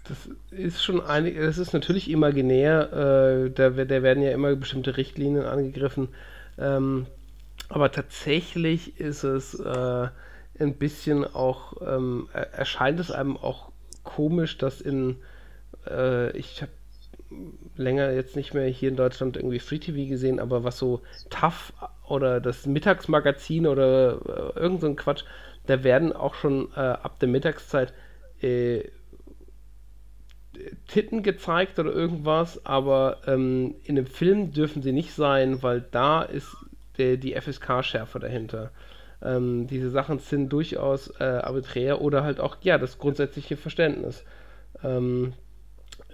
[0.08, 4.96] das ist schon einig, das ist natürlich imaginär, äh, da, da, werden ja immer bestimmte
[4.96, 6.08] Richtlinien angegriffen,
[6.58, 7.06] ähm,
[7.68, 10.08] aber tatsächlich ist es äh,
[10.58, 13.70] ein bisschen auch, ähm, erscheint es einem auch
[14.04, 15.16] komisch, dass in,
[15.88, 16.72] äh, ich habe
[17.76, 21.72] länger jetzt nicht mehr hier in Deutschland irgendwie Free TV gesehen, aber was so TAF
[22.08, 25.24] oder das Mittagsmagazin oder äh, irgend so ein Quatsch,
[25.66, 27.92] da werden auch schon äh, ab der Mittagszeit
[28.40, 28.84] äh,
[30.88, 36.22] Titten gezeigt oder irgendwas, aber ähm, in einem Film dürfen sie nicht sein, weil da
[36.22, 36.56] ist
[36.98, 38.70] der, die FSK-Schärfe dahinter.
[39.22, 44.24] Ähm, diese Sachen sind durchaus äh, arbiträr oder halt auch, ja, das grundsätzliche Verständnis.
[44.82, 45.32] Ähm,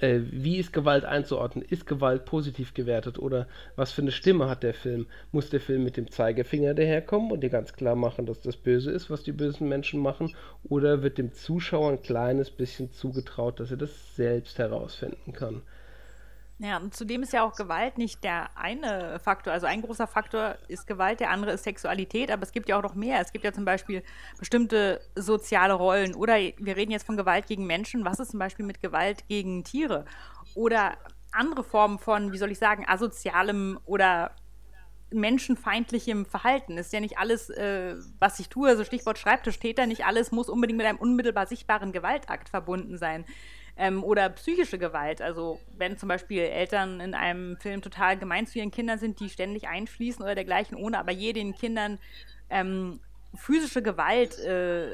[0.02, 1.64] äh, wie ist Gewalt einzuordnen?
[1.64, 5.06] Ist Gewalt positiv gewertet oder was für eine Stimme hat der Film?
[5.30, 8.90] Muss der Film mit dem Zeigefinger daherkommen und dir ganz klar machen, dass das böse
[8.90, 10.34] ist, was die bösen Menschen machen?
[10.64, 15.62] Oder wird dem Zuschauer ein kleines bisschen zugetraut, dass er das selbst herausfinden kann?
[16.62, 19.52] Ja, und zudem ist ja auch Gewalt nicht der eine Faktor.
[19.52, 22.84] Also ein großer Faktor ist Gewalt, der andere ist Sexualität, aber es gibt ja auch
[22.84, 23.20] noch mehr.
[23.20, 24.04] Es gibt ja zum Beispiel
[24.38, 26.14] bestimmte soziale Rollen.
[26.14, 28.04] Oder wir reden jetzt von Gewalt gegen Menschen.
[28.04, 30.04] Was ist zum Beispiel mit Gewalt gegen Tiere?
[30.54, 30.96] Oder
[31.32, 34.30] andere Formen von, wie soll ich sagen, asozialem oder
[35.10, 36.78] menschenfeindlichem Verhalten.
[36.78, 40.78] Ist ja nicht alles, äh, was ich tue, also Stichwort Schreibtischtäter, nicht alles muss unbedingt
[40.78, 43.24] mit einem unmittelbar sichtbaren Gewaltakt verbunden sein.
[43.82, 45.20] Ähm, oder psychische Gewalt.
[45.20, 49.28] Also wenn zum Beispiel Eltern in einem Film total gemein zu ihren Kindern sind, die
[49.28, 51.98] ständig einfließen oder dergleichen, ohne aber je den Kindern
[52.48, 53.00] ähm,
[53.34, 54.86] physische Gewalt äh,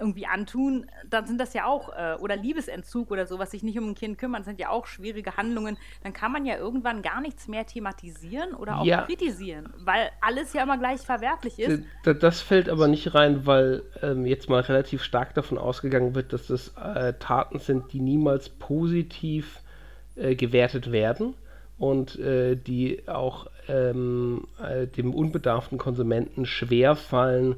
[0.00, 3.78] irgendwie antun, dann sind das ja auch, äh, oder Liebesentzug oder so, was sich nicht
[3.78, 5.76] um ein Kind kümmern, sind ja auch schwierige Handlungen.
[6.02, 9.02] Dann kann man ja irgendwann gar nichts mehr thematisieren oder auch ja.
[9.02, 11.82] kritisieren, weil alles ja immer gleich verwerflich ist.
[12.02, 16.46] Das fällt aber nicht rein, weil ähm, jetzt mal relativ stark davon ausgegangen wird, dass
[16.46, 19.60] das äh, Taten sind, die niemals positiv
[20.16, 21.34] äh, gewertet werden
[21.78, 27.56] und äh, die auch ähm, äh, dem unbedarften Konsumenten schwer fallen,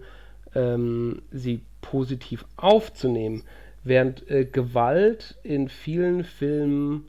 [0.54, 3.44] ähm, sie positiv aufzunehmen,
[3.84, 7.06] während äh, Gewalt in vielen Filmen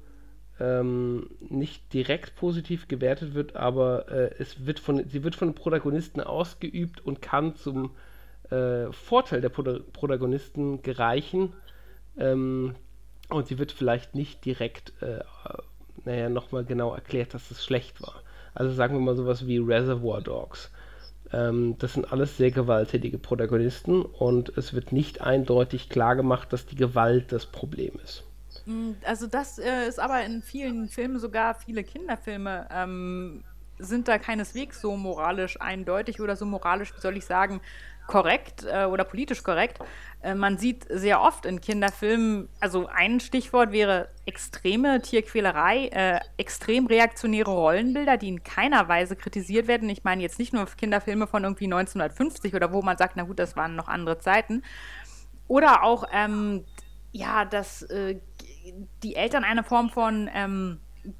[0.59, 5.55] ähm, nicht direkt positiv gewertet wird, aber äh, es wird von, sie wird von den
[5.55, 7.91] Protagonisten ausgeübt und kann zum
[8.51, 11.53] äh, Vorteil der Pro Protagonisten gereichen.
[12.17, 12.75] Ähm,
[13.29, 15.21] und sie wird vielleicht nicht direkt, äh,
[16.03, 18.21] naja, nochmal genau erklärt, dass es schlecht war.
[18.53, 20.71] Also sagen wir mal sowas wie Reservoir Dogs.
[21.33, 26.65] Ähm, das sind alles sehr gewalttätige Protagonisten und es wird nicht eindeutig klar gemacht, dass
[26.65, 28.23] die Gewalt das Problem ist.
[28.65, 33.43] Mm, also das äh, ist aber in vielen Filmen, sogar viele Kinderfilme, ähm,
[33.79, 37.61] sind da keineswegs so moralisch eindeutig oder so moralisch, wie soll ich sagen,
[38.07, 39.79] korrekt äh, oder politisch korrekt.
[40.21, 46.87] Äh, man sieht sehr oft in Kinderfilmen, also ein Stichwort wäre extreme Tierquälerei, äh, extrem
[46.87, 49.89] reaktionäre Rollenbilder, die in keiner Weise kritisiert werden.
[49.89, 53.39] Ich meine jetzt nicht nur Kinderfilme von irgendwie 1950 oder wo man sagt, na gut,
[53.39, 54.63] das waren noch andere Zeiten.
[55.47, 56.65] Oder auch, ähm,
[57.11, 58.19] ja, dass äh,
[59.03, 60.79] die Eltern eine Form von ähm,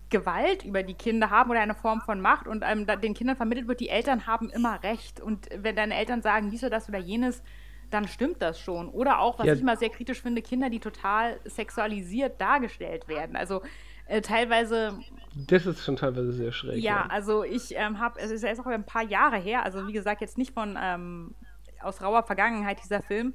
[0.09, 3.67] Gewalt über die Kinder haben oder eine Form von Macht und ähm, den Kindern vermittelt
[3.67, 5.19] wird, die Eltern haben immer Recht.
[5.19, 7.41] Und wenn deine Eltern sagen, dies oder das oder jenes,
[7.89, 8.89] dann stimmt das schon.
[8.89, 9.53] Oder auch, was ja.
[9.53, 13.35] ich mal sehr kritisch finde, Kinder, die total sexualisiert dargestellt werden.
[13.35, 13.61] Also
[14.05, 14.99] äh, teilweise.
[15.35, 16.77] Das ist schon teilweise sehr schräg.
[16.77, 17.05] Ja, ja.
[17.09, 20.21] also ich ähm, habe, es ist erst auch ein paar Jahre her, also wie gesagt,
[20.21, 21.35] jetzt nicht von ähm,
[21.81, 23.33] aus rauer Vergangenheit dieser Film.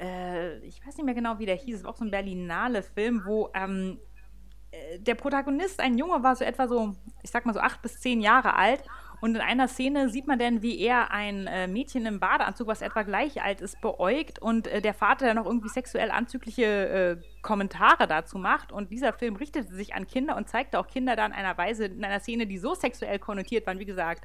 [0.00, 1.78] Äh, ich weiß nicht mehr genau, wie der hieß.
[1.78, 4.07] Es war auch so ein Berlinale Film, wo ähm, äh,
[4.98, 8.20] der Protagonist, ein Junge, war so etwa so, ich sag mal so acht bis zehn
[8.20, 8.82] Jahre alt.
[9.20, 12.82] Und in einer Szene sieht man dann, wie er ein äh, Mädchen im Badeanzug, was
[12.82, 17.16] etwa gleich alt ist, beäugt und äh, der Vater dann noch irgendwie sexuell anzügliche äh,
[17.42, 18.70] Kommentare dazu macht.
[18.70, 21.86] Und dieser Film richtete sich an Kinder und zeigte auch Kinder dann in einer Weise,
[21.86, 24.24] in einer Szene, die so sexuell konnotiert waren, wie gesagt,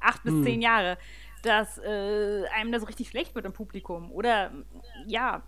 [0.00, 0.44] acht bis hm.
[0.44, 0.98] zehn Jahre,
[1.42, 4.12] dass äh, einem das richtig schlecht wird im Publikum.
[4.12, 4.52] Oder
[5.06, 5.42] ja,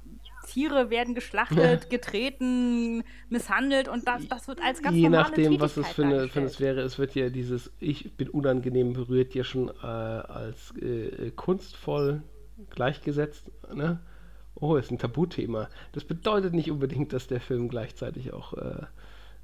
[0.51, 5.87] Tiere werden geschlachtet, getreten, misshandelt und das, das wird als ganz Je nachdem, was es
[5.89, 9.69] für eine, für eine wäre, es wird ja dieses Ich bin unangenehm berührt ja schon
[9.69, 12.23] äh, als äh, kunstvoll
[12.71, 13.51] gleichgesetzt.
[13.73, 14.01] Ne?
[14.57, 15.69] Oh, ist ein Tabuthema.
[15.93, 18.83] Das bedeutet nicht unbedingt, dass der Film gleichzeitig auch äh,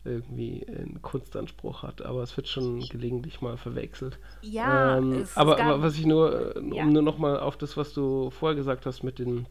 [0.04, 4.18] irgendwie einen Kunstanspruch hat, aber es wird schon gelegentlich mal verwechselt.
[4.42, 6.84] Ja, ähm, aber, aber, was ich nur, um ja.
[6.84, 9.46] nur noch mal auf das, was du vorher gesagt hast mit den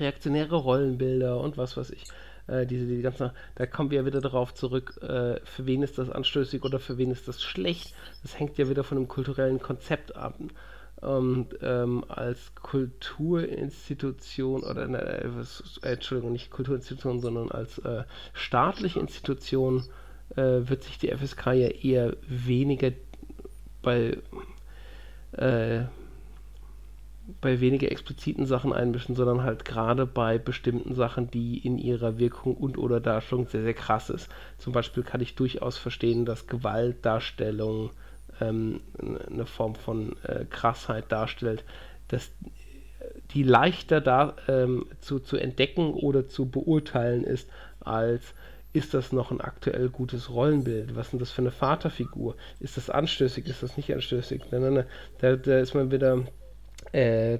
[0.00, 2.04] reaktionäre Rollenbilder und was weiß ich.
[2.46, 5.98] Äh, diese, die ganzen, da kommen wir ja wieder darauf zurück, äh, für wen ist
[5.98, 7.94] das anstößig oder für wen ist das schlecht.
[8.22, 10.38] Das hängt ja wieder von einem kulturellen Konzept ab.
[11.00, 14.86] Und ähm, als Kulturinstitution oder
[15.36, 19.84] was, äh, Entschuldigung, nicht Kulturinstitution, sondern als äh, staatliche Institution
[20.36, 22.92] äh, wird sich die FSK ja eher weniger
[23.80, 24.18] bei
[27.40, 32.56] bei weniger expliziten Sachen einmischen, sondern halt gerade bei bestimmten Sachen, die in ihrer Wirkung
[32.56, 34.28] und oder Darstellung sehr, sehr krass ist.
[34.58, 37.90] Zum Beispiel kann ich durchaus verstehen, dass Gewaltdarstellung
[38.40, 38.80] ähm,
[39.30, 41.64] eine Form von äh, Krassheit darstellt,
[42.08, 42.30] dass
[43.32, 47.48] die leichter da ähm, zu, zu entdecken oder zu beurteilen ist,
[47.80, 48.34] als
[48.72, 50.94] ist das noch ein aktuell gutes Rollenbild?
[50.94, 52.36] Was ist das für eine Vaterfigur?
[52.60, 53.46] Ist das anstößig?
[53.46, 54.42] Ist das nicht anstößig?
[54.50, 54.86] Nein, nein, nein.
[55.18, 56.22] Da, da ist man wieder,
[56.92, 57.38] äh,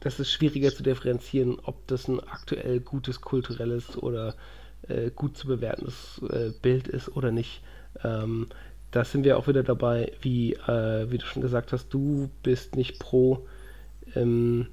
[0.00, 4.34] das ist schwieriger zu differenzieren, ob das ein aktuell gutes kulturelles oder
[4.88, 7.62] äh, gut zu bewertendes äh, Bild ist oder nicht.
[8.02, 8.48] Ähm,
[8.90, 12.76] da sind wir auch wieder dabei, wie, äh, wie du schon gesagt hast, du bist
[12.76, 13.46] nicht pro
[14.14, 14.66] ähm,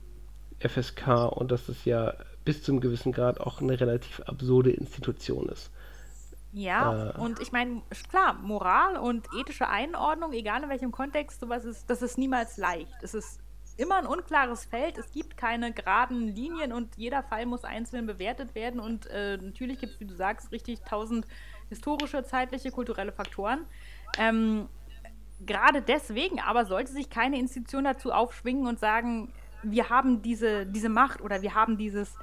[0.59, 5.47] FSK und das ist ja bis zu einem gewissen Grad auch eine relativ absurde Institution
[5.49, 5.69] ist.
[6.51, 11.65] Ja, äh, und ich meine, klar, Moral und ethische Einordnung, egal in welchem Kontext, sowas
[11.65, 12.95] ist, das ist niemals leicht.
[13.01, 13.39] Es ist
[13.77, 14.97] immer ein unklares Feld.
[14.97, 18.79] Es gibt keine geraden Linien und jeder Fall muss einzeln bewertet werden.
[18.79, 21.25] Und äh, natürlich gibt es, wie du sagst, richtig tausend
[21.69, 23.65] historische, zeitliche, kulturelle Faktoren.
[24.17, 24.67] Ähm,
[25.45, 29.31] gerade deswegen aber sollte sich keine Institution dazu aufschwingen und sagen,
[29.63, 32.15] wir haben diese, diese Macht oder wir haben dieses,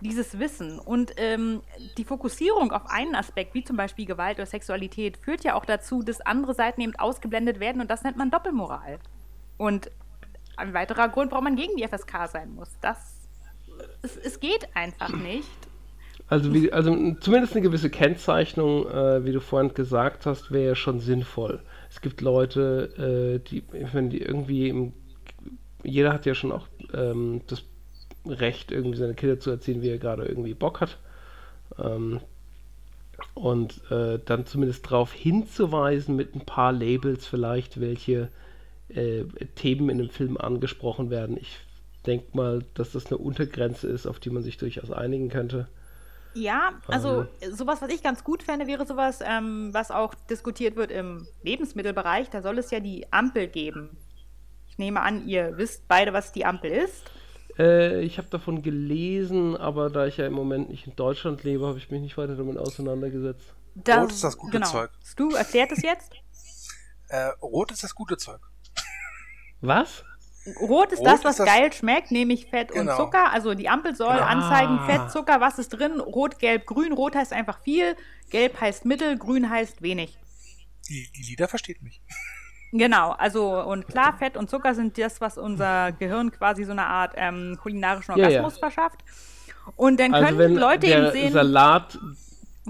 [0.00, 0.78] dieses Wissen.
[0.78, 1.62] Und ähm,
[1.96, 6.02] die Fokussierung auf einen Aspekt, wie zum Beispiel Gewalt oder Sexualität, führt ja auch dazu,
[6.02, 8.98] dass andere Seiten eben ausgeblendet werden und das nennt man Doppelmoral.
[9.56, 9.90] Und
[10.56, 12.70] ein weiterer Grund, warum man gegen die FSK sein muss.
[12.80, 13.28] Das,
[14.02, 15.48] es, es geht einfach nicht.
[16.28, 20.98] Also, wie, also zumindest eine gewisse Kennzeichnung, äh, wie du vorhin gesagt hast, wäre schon
[20.98, 21.62] sinnvoll.
[21.88, 24.92] Es gibt Leute, äh, die, wenn die irgendwie im,
[25.84, 27.62] jeder hat ja schon auch ähm, das
[28.30, 30.98] Recht, irgendwie seine Kinder zu erziehen, wie er gerade irgendwie Bock hat.
[31.78, 32.20] Ähm,
[33.34, 38.28] und äh, dann zumindest darauf hinzuweisen mit ein paar Labels vielleicht, welche
[38.88, 41.36] äh, Themen in dem Film angesprochen werden.
[41.38, 41.58] Ich
[42.06, 45.68] denke mal, dass das eine Untergrenze ist, auf die man sich durchaus einigen könnte.
[46.34, 50.76] Ja, also ähm, sowas, was ich ganz gut fände, wäre sowas, ähm, was auch diskutiert
[50.76, 52.28] wird im Lebensmittelbereich.
[52.28, 53.96] Da soll es ja die Ampel geben.
[54.68, 57.10] Ich nehme an, ihr wisst beide, was die Ampel ist.
[57.58, 61.66] Äh, ich habe davon gelesen, aber da ich ja im Moment nicht in Deutschland lebe,
[61.66, 63.54] habe ich mich nicht weiter damit auseinandergesetzt.
[63.74, 64.70] Das, Rot ist das gute genau.
[64.70, 64.90] Zeug.
[65.16, 66.12] Du erklärt es jetzt?
[67.08, 68.40] Äh, Rot ist das gute Zeug.
[69.60, 70.04] Was?
[70.60, 72.92] Rot ist Rot das, was ist das geil schmeckt, nämlich Fett genau.
[72.92, 73.32] und Zucker.
[73.32, 74.26] Also die Ampel soll ah.
[74.26, 76.00] anzeigen, Fett, Zucker, was ist drin.
[76.00, 76.92] Rot, Gelb, Grün.
[76.92, 77.96] Rot heißt einfach viel,
[78.30, 80.16] Gelb heißt mittel, Grün heißt wenig.
[80.88, 82.00] Die, die Lieder versteht mich.
[82.78, 86.86] Genau, also und klar, Fett und Zucker sind das, was unser Gehirn quasi so eine
[86.86, 88.70] Art ähm, kulinarischen Orgasmus ja, ja.
[88.70, 89.00] verschafft.
[89.76, 91.32] Und dann also können Leute eben sehen.
[91.32, 91.98] Salat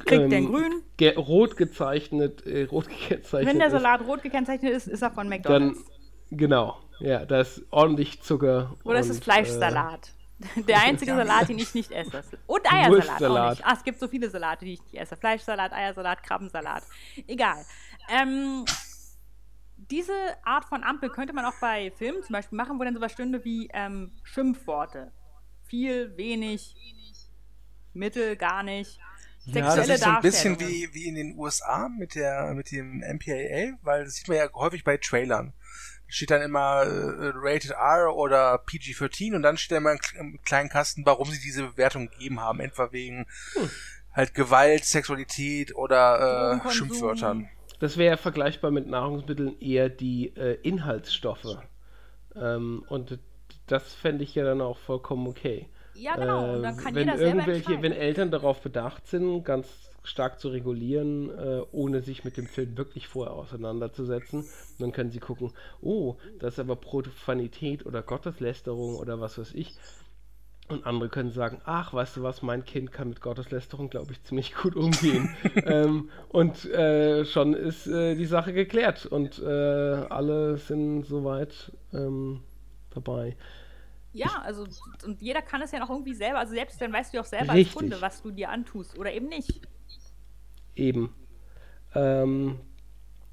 [0.04, 0.82] kriegt ähm, den grün.
[0.96, 3.52] Ge rot gezeichnet, äh, rot gekennzeichnet.
[3.52, 5.84] Wenn der Salat ist, rot gekennzeichnet ist, ist er von McDonalds.
[5.84, 6.78] Dann, genau.
[7.00, 8.74] Ja, da ist ordentlich Zucker.
[8.84, 10.08] Oder es ist Fleischsalat.
[10.08, 12.22] Äh, der einzige Salat, den ich nicht esse.
[12.46, 13.66] Und Eiersalat auch nicht.
[13.66, 15.16] Ah, es gibt so viele Salate, die ich nicht esse.
[15.16, 16.82] Fleischsalat, Eiersalat, Krabbensalat.
[17.26, 17.64] Egal.
[18.08, 18.64] Ähm,
[19.90, 20.12] diese
[20.44, 23.44] Art von Ampel könnte man auch bei Filmen zum Beispiel machen, wo dann sowas stünde
[23.44, 25.12] wie ähm, Schimpfworte.
[25.68, 26.74] Viel, wenig,
[27.92, 28.98] mittel, gar nicht.
[29.46, 32.98] Ja, das ist so ein bisschen wie, wie in den USA mit der mit dem
[32.98, 35.52] MPAA, weil das sieht man ja häufig bei Trailern
[36.08, 41.04] steht dann immer äh, Rated R oder PG-13 und dann steht immer im kleinen Kasten,
[41.04, 42.60] warum sie diese Bewertung gegeben haben.
[42.60, 43.70] Entweder wegen hm.
[44.12, 47.48] halt Gewalt, Sexualität oder äh, Schimpfwörtern.
[47.78, 51.58] Das wäre vergleichbar mit Nahrungsmitteln eher die äh, Inhaltsstoffe.
[52.34, 53.18] Ähm, und
[53.66, 55.68] das fände ich ja dann auch vollkommen okay.
[55.94, 56.60] Ja, genau.
[56.60, 61.62] dann kann wenn jeder irgendwelche, Wenn Eltern darauf bedacht sind, ganz stark zu regulieren, äh,
[61.72, 64.40] ohne sich mit dem Film wirklich vorher auseinanderzusetzen.
[64.40, 69.54] Und dann können sie gucken, oh, das ist aber Profanität oder Gotteslästerung oder was weiß
[69.54, 69.74] ich.
[70.68, 74.22] Und andere können sagen, ach, weißt du was, mein Kind kann mit Gotteslästerung, glaube ich,
[74.24, 75.34] ziemlich gut umgehen.
[75.64, 82.40] ähm, und äh, schon ist äh, die Sache geklärt und äh, alle sind soweit ähm,
[82.90, 83.36] dabei.
[84.12, 84.66] Ja, also
[85.04, 87.52] und jeder kann es ja noch irgendwie selber, also selbst dann weißt du auch selber
[87.52, 87.66] Richtig.
[87.66, 89.60] als Kunde, was du dir antust oder eben nicht.
[90.74, 91.14] Eben.
[91.94, 92.58] Ähm,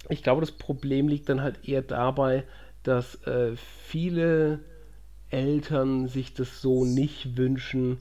[0.10, 2.44] ich glaube, das Problem liegt dann halt eher dabei,
[2.84, 4.60] dass äh, viele
[5.34, 7.98] Eltern sich das so nicht wünschen,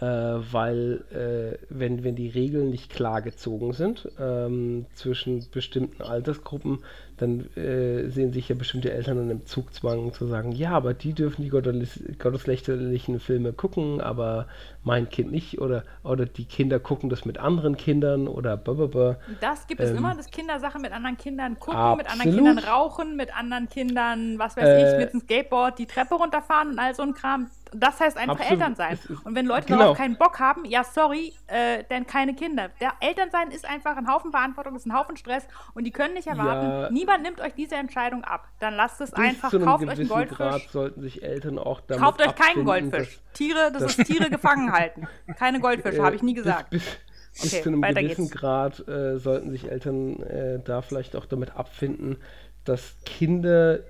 [0.00, 6.78] äh, weil äh, wenn, wenn die Regeln nicht klar gezogen sind ähm, zwischen bestimmten Altersgruppen,
[7.16, 11.14] dann äh, sehen sich ja bestimmte Eltern dann im Zugzwang zu sagen, ja, aber die
[11.14, 14.46] dürfen die gotteslästerlichen Filme gucken, aber
[14.84, 19.16] mein Kind nicht oder, oder die Kinder gucken das mit anderen Kindern oder blablabla.
[19.40, 21.98] Das gibt es ähm, immer, dass Kinder Sachen mit anderen Kindern gucken, absolut.
[21.98, 25.86] mit anderen Kindern rauchen, mit anderen Kindern, was weiß äh, ich, mit dem Skateboard die
[25.86, 27.50] Treppe runterfahren und all so ein Kram.
[27.72, 28.52] Das heißt einfach Absolut.
[28.52, 28.98] Elternsein.
[29.24, 29.80] Und wenn Leute genau.
[29.80, 32.70] darauf keinen Bock haben, ja, sorry, äh, denn keine Kinder.
[32.80, 36.28] Der Elternsein ist einfach ein Haufen Verantwortung, ist ein Haufen Stress und die können nicht
[36.28, 38.48] erwarten, ja, niemand nimmt euch diese Entscheidung ab.
[38.60, 40.38] Dann lasst es einfach, kauft euch einen Goldfisch.
[40.38, 43.16] Grad sollten sich Eltern auch damit Kauft euch keinen Goldfisch.
[43.16, 45.06] Dass, Tiere, das, das ist Tiere gefangen halten.
[45.38, 46.70] Keine Goldfische, habe ich nie gesagt.
[46.70, 46.84] Bis,
[47.32, 48.30] bis, bis zu einem gewissen geht's.
[48.30, 52.16] Grad äh, sollten sich Eltern äh, da vielleicht auch damit abfinden,
[52.64, 53.80] dass Kinder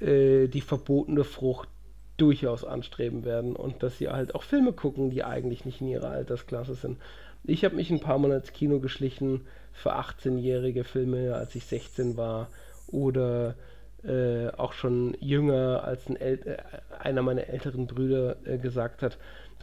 [0.00, 1.68] äh, die verbotene Frucht
[2.16, 6.10] durchaus anstreben werden und dass sie halt auch Filme gucken, die eigentlich nicht in ihrer
[6.10, 6.98] Altersklasse sind.
[7.44, 12.16] Ich habe mich ein paar Mal ins Kino geschlichen für 18-jährige Filme, als ich 16
[12.16, 12.48] war
[12.88, 13.54] oder
[14.04, 16.56] äh, auch schon jünger, als ein äh,
[16.98, 19.18] einer meiner älteren Brüder äh, gesagt hat,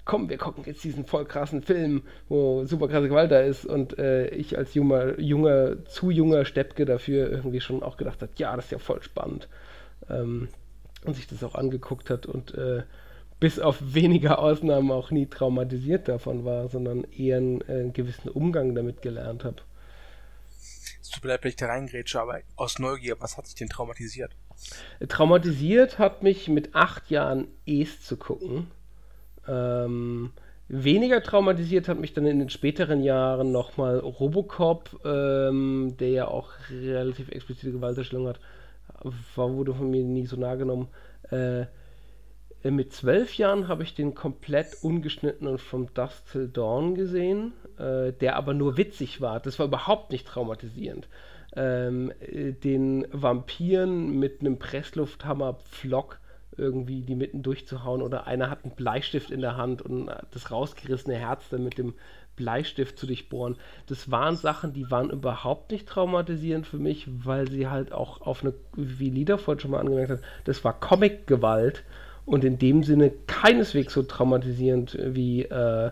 [0.06, 3.98] komm, wir gucken jetzt diesen voll krassen Film, wo super krasse Gewalt da ist und
[3.98, 8.56] äh, ich als junger, junger, zu junger Steppke dafür irgendwie schon auch gedacht hat, ja,
[8.56, 9.48] das ist ja voll spannend.
[10.10, 10.50] Ähm,
[11.06, 12.84] und sich das auch angeguckt hat und äh,
[13.40, 18.30] bis auf wenige Ausnahmen auch nie traumatisiert davon war, sondern eher einen, äh, einen gewissen
[18.30, 19.58] Umgang damit gelernt habe.
[21.02, 23.70] Es tut mir leid, wenn ich da reingrätsche, aber aus Neugier, was hat sich denn
[23.70, 24.32] traumatisiert?
[25.08, 28.72] Traumatisiert hat mich mit acht Jahren Es zu gucken.
[29.48, 30.32] Ähm,
[30.68, 36.52] weniger traumatisiert hat mich dann in den späteren Jahren nochmal Robocop, ähm, der ja auch
[36.72, 38.40] relativ explizite Gewalterstellung hat
[39.36, 40.88] war, wurde von mir nie so nah genommen.
[41.30, 41.66] Äh,
[42.70, 48.14] mit zwölf Jahren habe ich den komplett ungeschnitten und From Dust Till Dawn gesehen, äh,
[48.14, 49.40] der aber nur witzig war.
[49.42, 51.10] Das war überhaupt nicht traumatisierend.
[51.56, 56.20] Ähm, äh, den Vampiren mit einem Presslufthammer Pflock
[56.58, 61.16] irgendwie die mitten durchzuhauen oder einer hat einen Bleistift in der Hand und das rausgerissene
[61.16, 61.94] Herz dann mit dem
[62.36, 63.58] Bleistift zu durchbohren.
[63.88, 68.44] Das waren Sachen, die waren überhaupt nicht traumatisierend für mich, weil sie halt auch auf
[68.44, 71.84] eine, wie Lieder vorhin schon mal angemerkt hat, das war Comic-Gewalt
[72.26, 75.92] und in dem Sinne keineswegs so traumatisierend wie äh,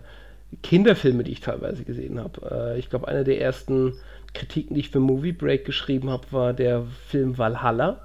[0.62, 2.74] Kinderfilme, die ich teilweise gesehen habe.
[2.74, 3.94] Äh, ich glaube, eine der ersten
[4.34, 8.00] Kritiken, die ich für Movie Break geschrieben habe, war der Film Valhalla.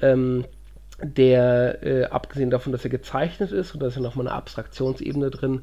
[0.00, 0.44] Ähm,
[1.02, 5.30] der, äh, abgesehen davon, dass er gezeichnet ist und da ist ja nochmal eine Abstraktionsebene
[5.30, 5.62] drin,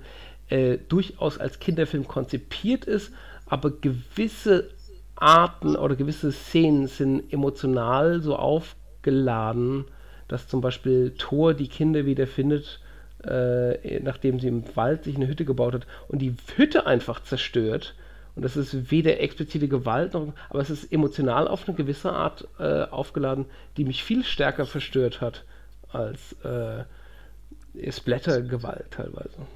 [0.50, 3.12] äh, durchaus als Kinderfilm konzipiert ist,
[3.46, 4.70] aber gewisse
[5.16, 9.86] Arten oder gewisse Szenen sind emotional so aufgeladen,
[10.28, 12.82] dass zum Beispiel Thor die Kinder wiederfindet,
[13.24, 17.96] äh, nachdem sie im Wald sich eine Hütte gebaut hat und die Hütte einfach zerstört.
[18.36, 22.48] Und das ist weder explizite Gewalt noch, aber es ist emotional auf eine gewisse Art
[22.60, 23.46] äh, aufgeladen,
[23.78, 25.46] die mich viel stärker verstört hat
[25.90, 26.84] als äh,
[27.92, 29.48] Splatter-Gewalt teilweise.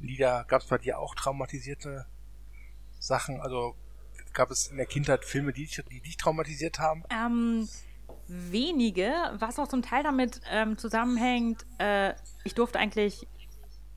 [0.00, 2.06] Lieder, gab es bei dir auch traumatisierte
[2.98, 3.40] Sachen?
[3.40, 3.74] Also
[4.32, 7.04] gab es in der Kindheit Filme, die dich, die dich traumatisiert haben?
[7.10, 7.68] Ähm,
[8.26, 13.26] wenige, was auch zum Teil damit ähm, zusammenhängt, äh, ich durfte eigentlich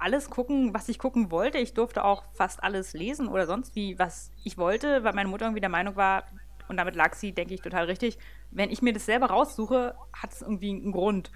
[0.04, 1.58] alles gucken, was ich gucken wollte.
[1.58, 5.46] Ich durfte auch fast alles lesen oder sonst wie, was ich wollte, weil meine Mutter
[5.46, 6.26] irgendwie der Meinung war,
[6.68, 8.18] und damit lag sie, denke ich, total richtig,
[8.52, 11.32] wenn ich mir das selber raussuche, hat es irgendwie einen Grund.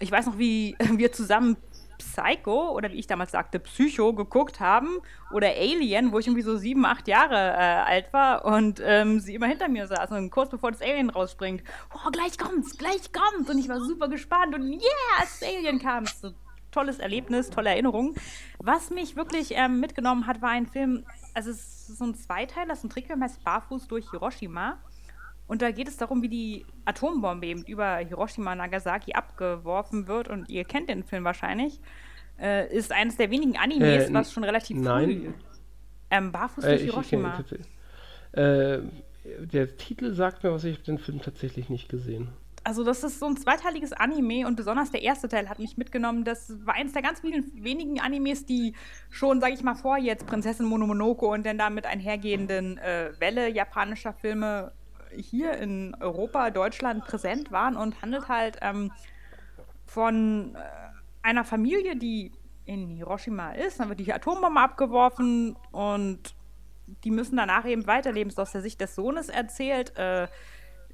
[0.00, 1.56] Ich weiß noch, wie wir zusammen
[1.98, 4.98] Psycho oder wie ich damals sagte, Psycho geguckt haben
[5.32, 9.34] oder Alien, wo ich irgendwie so sieben, acht Jahre äh, alt war und ähm, sie
[9.34, 11.62] immer hinter mir saß und kurz bevor das Alien rausspringt,
[11.94, 15.80] oh, gleich kommt's, gleich kommt und ich war super gespannt und yeah, als das Alien
[15.80, 16.30] kam, so
[16.78, 18.14] tolles Erlebnis, tolle Erinnerung.
[18.58, 22.68] Was mich wirklich ähm, mitgenommen hat, war ein Film, also es ist so ein Zweiteiler,
[22.68, 24.78] das ist ein Trickfilm, heißt Barfuß durch Hiroshima.
[25.48, 30.28] Und da geht es darum, wie die Atombombe eben über Hiroshima und Nagasaki abgeworfen wird.
[30.28, 31.80] Und ihr kennt den Film wahrscheinlich.
[32.38, 35.04] Äh, ist eines der wenigen Animes, äh, was schon relativ nein.
[35.04, 35.32] früh.
[36.10, 37.42] Ähm, Barfuß äh, durch Hiroshima.
[37.44, 38.82] Ich, ich äh,
[39.40, 42.28] der Titel sagt mir was, ich habe den Film tatsächlich nicht gesehen.
[42.68, 46.24] Also das ist so ein zweiteiliges Anime und besonders der erste Teil hat mich mitgenommen.
[46.24, 48.74] Das war eines der ganz vielen wenigen Animes, die
[49.08, 54.12] schon, sage ich mal, vor jetzt Prinzessin Monomonoke und dann damit einhergehenden äh, Welle japanischer
[54.12, 54.72] Filme
[55.16, 58.92] hier in Europa, Deutschland präsent waren und handelt halt ähm,
[59.86, 60.58] von äh,
[61.22, 62.32] einer Familie, die
[62.66, 63.80] in Hiroshima ist.
[63.80, 66.34] Dann wird die Atombombe abgeworfen und
[67.02, 68.28] die müssen danach eben weiterleben.
[68.28, 69.96] Ist aus der Sicht des Sohnes erzählt.
[69.96, 70.28] Äh,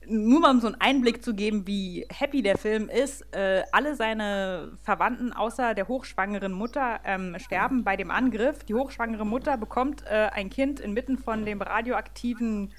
[0.07, 3.23] nur mal um so einen Einblick zu geben, wie happy der Film ist.
[3.35, 8.65] Äh, alle seine Verwandten außer der hochschwangeren Mutter ähm, sterben bei dem Angriff.
[8.65, 12.73] Die hochschwangere Mutter bekommt äh, ein Kind inmitten von dem radioaktiven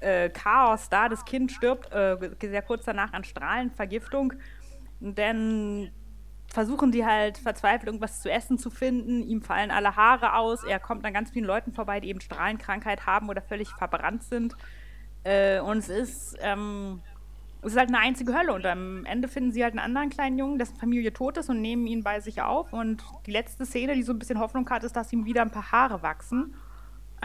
[0.00, 1.08] äh, Chaos da.
[1.08, 4.34] Das Kind stirbt äh, sehr kurz danach an Strahlenvergiftung.
[5.00, 5.90] Denn
[6.52, 9.22] versuchen die halt verzweifelt irgendwas zu essen zu finden.
[9.22, 10.64] Ihm fallen alle Haare aus.
[10.64, 14.54] Er kommt an ganz vielen Leuten vorbei, die eben Strahlenkrankheit haben oder völlig verbrannt sind.
[15.24, 17.00] Äh, und es ist ähm,
[17.62, 20.36] es ist halt eine einzige Hölle und am Ende finden sie halt einen anderen kleinen
[20.36, 23.94] Jungen, dessen Familie tot ist und nehmen ihn bei sich auf und die letzte Szene,
[23.94, 26.54] die so ein bisschen Hoffnung hat, ist, dass ihm wieder ein paar Haare wachsen.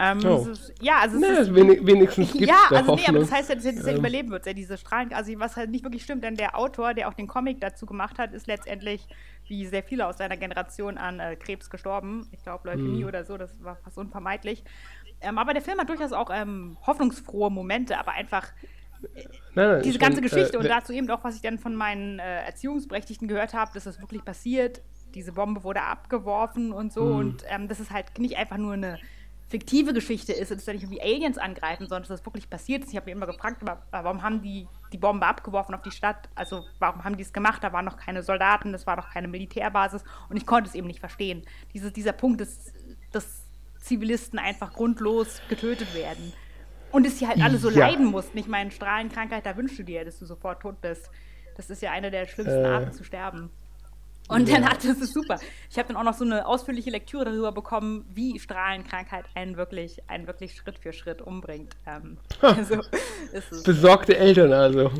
[0.00, 0.46] Ähm, oh.
[0.48, 3.56] ist, ja, also es ist, wenig, wenigstens gibt's Ja, also nee, aber das heißt ja,
[3.56, 3.98] dass er, dass er ähm.
[3.98, 7.08] überleben wird, er diese Strahlen, also was halt nicht wirklich stimmt, denn der Autor, der
[7.08, 9.08] auch den Comic dazu gemacht hat, ist letztendlich,
[9.48, 12.28] wie sehr viele aus seiner Generation, an äh, Krebs gestorben.
[12.30, 13.08] Ich glaube, Leukämie hm.
[13.08, 14.62] oder so, das war fast unvermeidlich.
[15.20, 18.52] Ähm, aber der Film hat durchaus auch ähm, hoffnungsfrohe Momente, aber einfach
[19.14, 21.58] äh, nein, nein, diese ganze mein, Geschichte äh, und dazu eben auch, was ich dann
[21.58, 24.82] von meinen äh, Erziehungsberechtigten gehört habe, dass das wirklich passiert.
[25.14, 27.04] Diese Bombe wurde abgeworfen und so.
[27.04, 27.16] Hm.
[27.16, 28.98] Und ähm, das ist halt nicht einfach nur eine
[29.48, 32.90] fiktive Geschichte ist, dass da nicht irgendwie Aliens angreifen, sondern dass das wirklich passiert ist.
[32.90, 36.28] Ich habe mich immer gefragt, warum haben die die Bombe abgeworfen auf die Stadt?
[36.34, 37.64] Also warum haben die es gemacht?
[37.64, 40.86] Da waren noch keine Soldaten, das war noch keine Militärbasis und ich konnte es eben
[40.86, 41.42] nicht verstehen.
[41.72, 42.72] Diese, dieser Punkt, dass,
[43.10, 43.47] dass
[43.80, 46.32] Zivilisten einfach grundlos getötet werden.
[46.90, 47.86] Und dass sie halt alle so ja.
[47.86, 48.38] leiden mussten.
[48.38, 51.10] Ich meine, Strahlenkrankheit, da wünschst du dir, dass du sofort tot bist.
[51.56, 52.68] Das ist ja eine der schlimmsten äh.
[52.68, 53.50] Arten zu sterben.
[54.28, 54.56] Und ja.
[54.56, 55.40] dann hat das ist super.
[55.70, 60.08] Ich habe dann auch noch so eine ausführliche Lektüre darüber bekommen, wie Strahlenkrankheit einen wirklich,
[60.08, 61.76] einen wirklich Schritt für Schritt umbringt.
[61.86, 62.80] Ähm, also,
[63.64, 64.90] Besorgte Eltern also.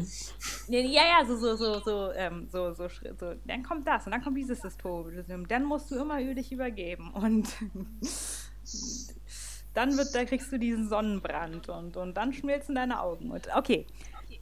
[0.69, 4.23] Ja, ja, so, so, so, so, ähm, so, so, so, dann kommt das und dann
[4.23, 5.47] kommt dieses System.
[5.47, 7.49] Dann musst du immer dich übergeben und
[9.75, 13.31] dann wird, da kriegst du diesen Sonnenbrand und, und dann schmilzen deine Augen.
[13.31, 13.87] Und, okay.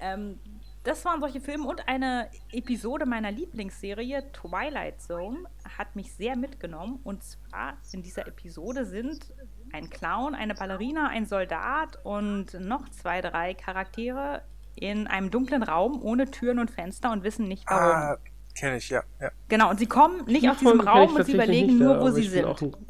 [0.01, 0.39] Ähm,
[0.87, 5.39] das waren solche Filme und eine Episode meiner Lieblingsserie Twilight Zone
[5.77, 7.01] hat mich sehr mitgenommen.
[7.03, 9.27] Und zwar in dieser Episode sind
[9.73, 14.43] ein Clown, eine Ballerina, ein Soldat und noch zwei, drei Charaktere
[14.77, 17.93] in einem dunklen Raum ohne Türen und Fenster und wissen nicht warum.
[17.93, 18.17] Ah,
[18.57, 19.31] kenne ich, ja, ja.
[19.49, 22.23] Genau, und sie kommen nicht Die aus diesem Raum und sie überlegen nur, wo sie
[22.23, 22.39] sind.
[22.39, 22.87] Ich bin auch ein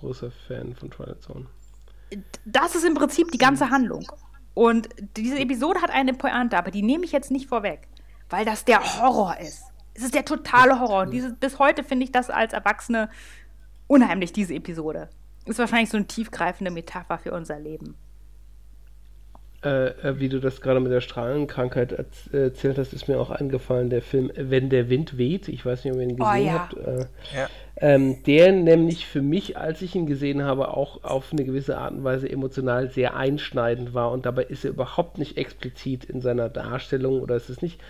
[0.00, 1.46] großer Fan von Twilight Zone.
[2.44, 4.06] Das ist im Prinzip die ganze Handlung.
[4.54, 7.88] Und diese Episode hat eine Pointe, aber die nehme ich jetzt nicht vorweg,
[8.30, 9.64] weil das der Horror ist.
[9.94, 11.06] Es ist der totale Horror.
[11.06, 13.10] Diese, bis heute finde ich das als Erwachsene
[13.86, 15.08] unheimlich, diese Episode.
[15.46, 17.96] Ist wahrscheinlich so eine tiefgreifende Metapher für unser Leben.
[19.66, 23.90] Äh, äh, wie du das gerade mit der Strahlenkrankheit erzählt hast, ist mir auch eingefallen,
[23.90, 25.48] der Film Wenn der Wind weht.
[25.48, 26.52] Ich weiß nicht, ob ihr ihn oh, gesehen oh, ja.
[26.52, 26.74] habt.
[26.76, 27.48] Äh, ja.
[27.78, 31.94] ähm, der nämlich für mich, als ich ihn gesehen habe, auch auf eine gewisse Art
[31.94, 34.12] und Weise emotional sehr einschneidend war.
[34.12, 37.80] Und dabei ist er überhaupt nicht explizit in seiner Darstellung oder ist es nicht.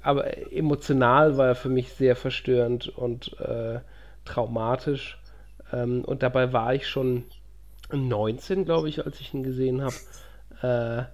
[0.00, 3.80] Aber emotional war er für mich sehr verstörend und äh,
[4.24, 5.20] traumatisch.
[5.70, 7.24] Ähm, und dabei war ich schon
[7.92, 11.08] 19, glaube ich, als ich ihn gesehen habe.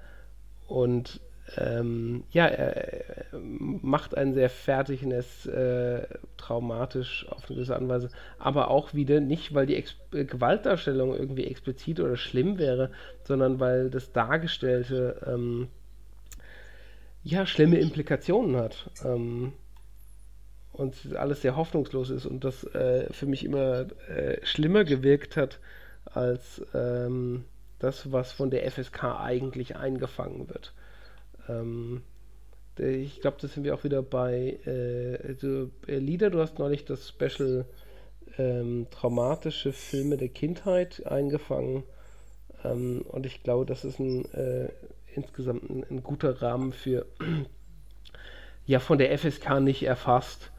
[0.73, 1.21] Und
[1.59, 6.07] ähm, ja, er, macht einen sehr fertig und ist äh,
[6.39, 8.09] traumatisch auf eine gewisse Art und Weise.
[8.39, 12.91] Aber auch wieder nicht, weil die Ex äh, Gewaltdarstellung irgendwie explizit oder schlimm wäre,
[13.25, 15.69] sondern weil das Dargestellte ähm,
[17.23, 18.91] ja schlimme Implikationen hat.
[19.05, 19.53] Ähm,
[20.73, 25.61] und alles sehr hoffnungslos ist und das äh, für mich immer äh, schlimmer gewirkt hat
[26.07, 27.45] als ähm,
[27.83, 30.73] das, was von der FSK eigentlich eingefangen wird.
[31.49, 32.03] Ähm,
[32.79, 36.31] ich glaube, das sind wir auch wieder bei äh, also, äh, Lieder.
[36.31, 37.67] Du hast neulich das Special
[38.39, 41.83] ähm, traumatische Filme der Kindheit eingefangen.
[42.65, 44.69] Ähm, und ich glaube, das ist ein, äh,
[45.15, 47.07] insgesamt ein, ein, guter Rahmen für,
[48.67, 50.51] ja, von der FSK nicht erfasst.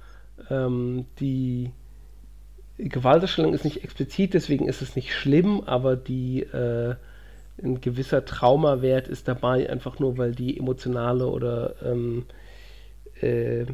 [0.50, 1.72] Ähm, die
[2.78, 6.96] Gewalterstellung ist nicht explizit, deswegen ist es nicht schlimm, aber die äh,
[7.62, 12.26] ein gewisser Traumawert ist dabei, einfach nur weil die emotionale oder ähm,
[13.22, 13.66] äh,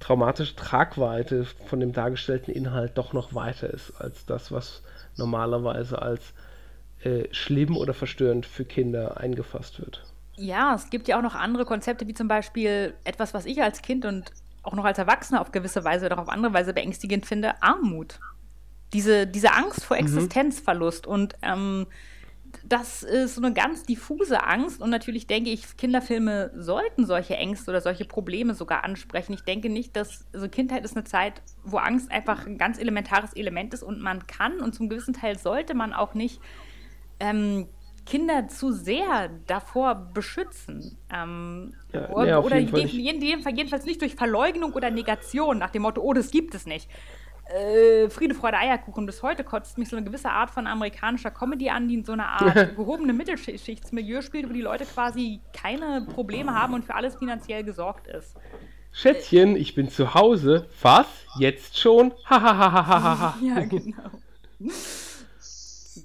[0.00, 4.82] traumatische Tragweite von dem dargestellten Inhalt doch noch weiter ist als das, was
[5.16, 6.34] normalerweise als
[7.02, 10.04] äh, schlimm oder verstörend für Kinder eingefasst wird.
[10.36, 13.82] Ja, es gibt ja auch noch andere Konzepte, wie zum Beispiel etwas, was ich als
[13.82, 14.32] Kind und
[14.62, 18.18] auch noch als Erwachsener auf gewisse Weise oder auf andere Weise beängstigend finde, Armut.
[18.92, 20.04] Diese, diese Angst vor mhm.
[20.04, 21.12] Existenzverlust mhm.
[21.12, 21.86] und ähm,
[22.64, 27.70] das ist so eine ganz diffuse Angst und natürlich denke ich, Kinderfilme sollten solche Ängste
[27.70, 29.32] oder solche Probleme sogar ansprechen.
[29.32, 33.32] Ich denke nicht, dass also Kindheit ist eine Zeit, wo Angst einfach ein ganz elementares
[33.34, 36.40] Element ist und man kann und zum gewissen Teil sollte man auch nicht
[37.20, 37.68] ähm,
[38.06, 40.98] Kinder zu sehr davor beschützen.
[41.12, 46.02] Ähm, ja, nee, oder jeden, jeden, jedenfalls nicht durch Verleugnung oder Negation nach dem Motto,
[46.02, 46.88] oh, das gibt es nicht
[47.46, 49.06] äh, Friede, Freude, Eierkuchen.
[49.06, 52.12] Bis heute kotzt mich so eine gewisse Art von amerikanischer Comedy an, die in so
[52.12, 57.16] einer Art gehobene Mittelschichtsmilieu spielt, wo die Leute quasi keine Probleme haben und für alles
[57.16, 58.34] finanziell gesorgt ist.
[58.92, 60.68] Schätzchen, ich bin zu Hause.
[60.80, 61.06] Was?
[61.38, 62.14] Jetzt schon?
[62.24, 63.36] Hahaha.
[63.42, 64.10] ja, genau.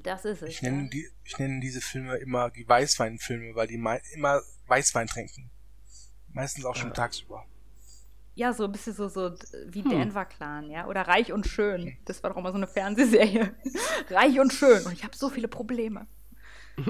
[0.04, 0.50] Das ist es.
[0.50, 0.90] Ich nenne, ja.
[0.90, 5.52] die, ich nenne diese Filme immer die Weißweinfilme, weil die immer Weißwein trinken.
[6.34, 6.96] Meistens auch schon ja.
[6.96, 7.46] tagsüber.
[8.40, 9.34] Ja, so ein bisschen so, so
[9.68, 9.90] wie hm.
[9.90, 10.88] Denver Clan, ja.
[10.88, 11.98] Oder Reich und Schön.
[12.06, 13.54] Das war doch immer so eine Fernsehserie.
[14.10, 14.82] Reich und Schön.
[14.86, 16.08] Und ich habe so viele Probleme.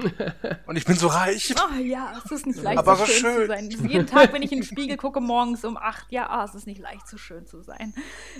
[0.66, 1.52] Und ich bin so reich.
[1.58, 3.90] Oh ja, es ist nicht leicht, Aber so schön, schön, zu sein.
[3.90, 6.68] Jeden Tag, wenn ich in den Spiegel gucke, morgens um 8, ja, ah, es ist
[6.68, 7.92] nicht leicht, so schön zu sein.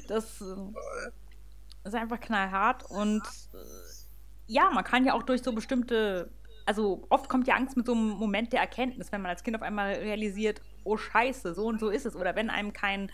[0.07, 2.89] Das äh, ist einfach knallhart.
[2.89, 3.59] Und äh,
[4.47, 6.31] ja, man kann ja auch durch so bestimmte,
[6.67, 9.57] also oft kommt ja Angst mit so einem Moment der Erkenntnis, wenn man als Kind
[9.57, 12.17] auf einmal realisiert, oh Scheiße, so und so ist es.
[12.17, 13.11] Oder wenn einem kein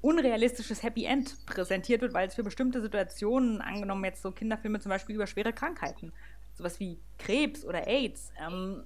[0.00, 4.90] unrealistisches Happy End präsentiert wird, weil es für bestimmte Situationen, angenommen jetzt so Kinderfilme zum
[4.90, 6.12] Beispiel über schwere Krankheiten,
[6.54, 8.84] sowas wie Krebs oder AIDS, ähm,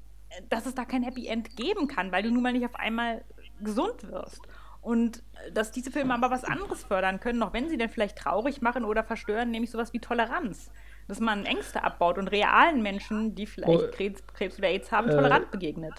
[0.48, 3.24] dass es da kein Happy End geben kann, weil du nun mal nicht auf einmal
[3.61, 4.40] gesund wirst.
[4.80, 8.18] Und äh, dass diese Filme aber was anderes fördern können, auch wenn sie dann vielleicht
[8.18, 10.70] traurig machen oder verstören, nämlich sowas wie Toleranz.
[11.11, 15.11] Dass man Ängste abbaut und realen Menschen, die vielleicht oh, Krebs, Krebs, oder AIDS haben,
[15.11, 15.92] tolerant äh, begegnet.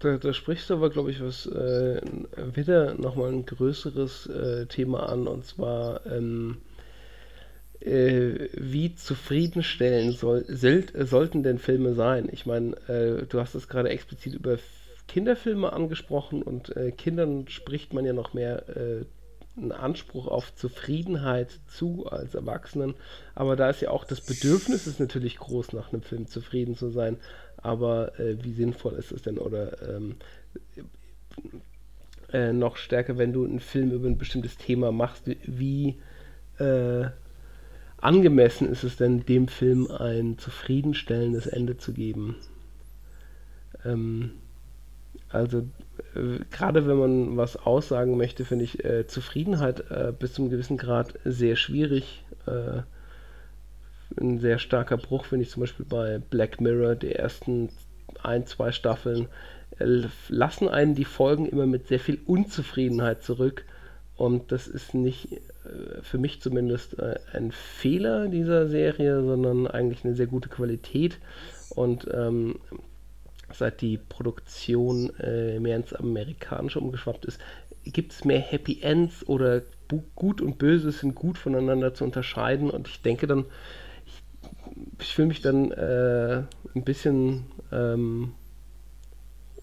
[0.00, 2.00] Da, da, sprichst du aber, glaube ich, was äh,
[2.54, 6.56] wieder nochmal ein größeres äh, Thema an, und zwar ähm,
[7.78, 12.28] äh, wie zufriedenstellend soll, soll, sollten denn Filme sein?
[12.32, 14.58] Ich meine, äh, du hast es gerade explizit über
[15.06, 19.04] Kinderfilme angesprochen und äh, Kindern spricht man ja noch mehr äh,
[19.58, 22.94] einen Anspruch auf Zufriedenheit zu als Erwachsenen.
[23.34, 26.90] Aber da ist ja auch das Bedürfnis ist natürlich groß, nach einem Film zufrieden zu
[26.90, 27.18] sein.
[27.56, 29.38] Aber äh, wie sinnvoll ist es denn?
[29.38, 30.16] Oder ähm,
[32.32, 35.98] äh, noch stärker, wenn du einen Film über ein bestimmtes Thema machst, wie
[38.00, 42.34] angemessen ist es denn, dem Film ein zufriedenstellendes Ende zu geben?
[43.84, 44.32] Ähm,
[45.30, 45.58] also
[46.14, 50.50] äh, gerade wenn man was aussagen möchte, finde ich äh, Zufriedenheit äh, bis zu einem
[50.50, 52.24] gewissen Grad sehr schwierig.
[52.46, 52.82] Äh,
[54.20, 57.68] ein sehr starker Bruch finde ich zum Beispiel bei Black Mirror, die ersten
[58.22, 59.28] ein, zwei Staffeln
[59.78, 63.64] äh, lassen einen die Folgen immer mit sehr viel Unzufriedenheit zurück.
[64.16, 65.38] Und das ist nicht äh,
[66.02, 66.96] für mich zumindest
[67.32, 71.18] ein Fehler dieser Serie, sondern eigentlich eine sehr gute Qualität.
[71.76, 72.56] Und ähm,
[73.52, 77.40] seit die Produktion äh, mehr ins Amerikanische umgeschwappt ist,
[77.84, 79.62] gibt es mehr Happy Ends oder
[80.14, 82.68] Gut und Böse sind gut voneinander zu unterscheiden.
[82.68, 83.46] Und ich denke dann,
[84.04, 84.22] ich,
[85.00, 86.42] ich fühle mich dann äh,
[86.74, 88.34] ein bisschen ähm,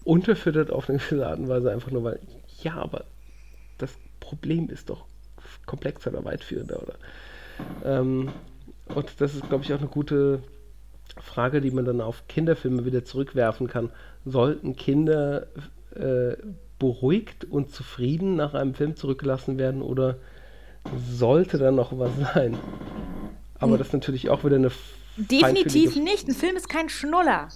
[0.02, 2.18] unterfüttert auf eine gewisse Art und Weise, einfach nur weil,
[2.62, 3.04] ja, aber
[3.78, 5.04] das Problem ist doch
[5.66, 6.82] komplexer oder weitführender.
[6.82, 6.94] Oder?
[7.84, 8.32] Ähm,
[8.94, 10.42] und das ist, glaube ich, auch eine gute
[11.20, 13.90] Frage, die man dann auf Kinderfilme wieder zurückwerfen kann.
[14.24, 15.46] Sollten Kinder
[15.94, 16.36] äh,
[16.78, 20.18] beruhigt und zufrieden nach einem Film zurückgelassen werden oder
[21.10, 22.56] sollte da noch was sein?
[23.58, 23.78] Aber hm.
[23.78, 24.70] das ist natürlich auch wieder eine.
[25.16, 26.28] Definitiv nicht.
[26.28, 27.48] Ein Film ist kein Schnuller.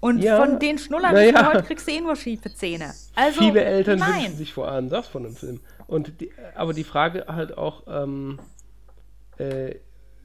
[0.00, 1.52] Und ja, von den Schnullern ja.
[1.52, 2.94] heute kriegst du eh nur schiefe Zähne.
[3.14, 4.22] Also, Viele Eltern nein.
[4.22, 5.60] wünschen sich vor allem das von einem Film.
[5.86, 8.38] Und die, aber die Frage halt auch, ähm,
[9.36, 9.74] äh,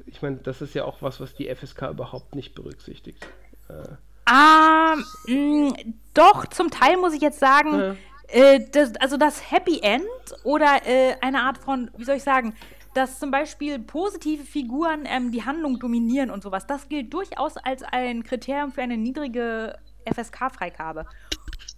[0.06, 3.26] ich meine, das ist ja auch was, was die FSK überhaupt nicht berücksichtigt.
[3.70, 3.84] Äh.
[4.26, 4.96] Ah,
[5.28, 5.74] mh,
[6.14, 7.96] doch, zum Teil muss ich jetzt sagen, ja.
[8.28, 10.04] äh, das, also das Happy End
[10.44, 12.56] oder äh, eine Art von, wie soll ich sagen,
[12.96, 17.84] dass zum Beispiel positive Figuren ähm, die Handlung dominieren und sowas, das gilt durchaus als
[17.84, 21.06] ein Kriterium für eine niedrige FSK-Freigabe.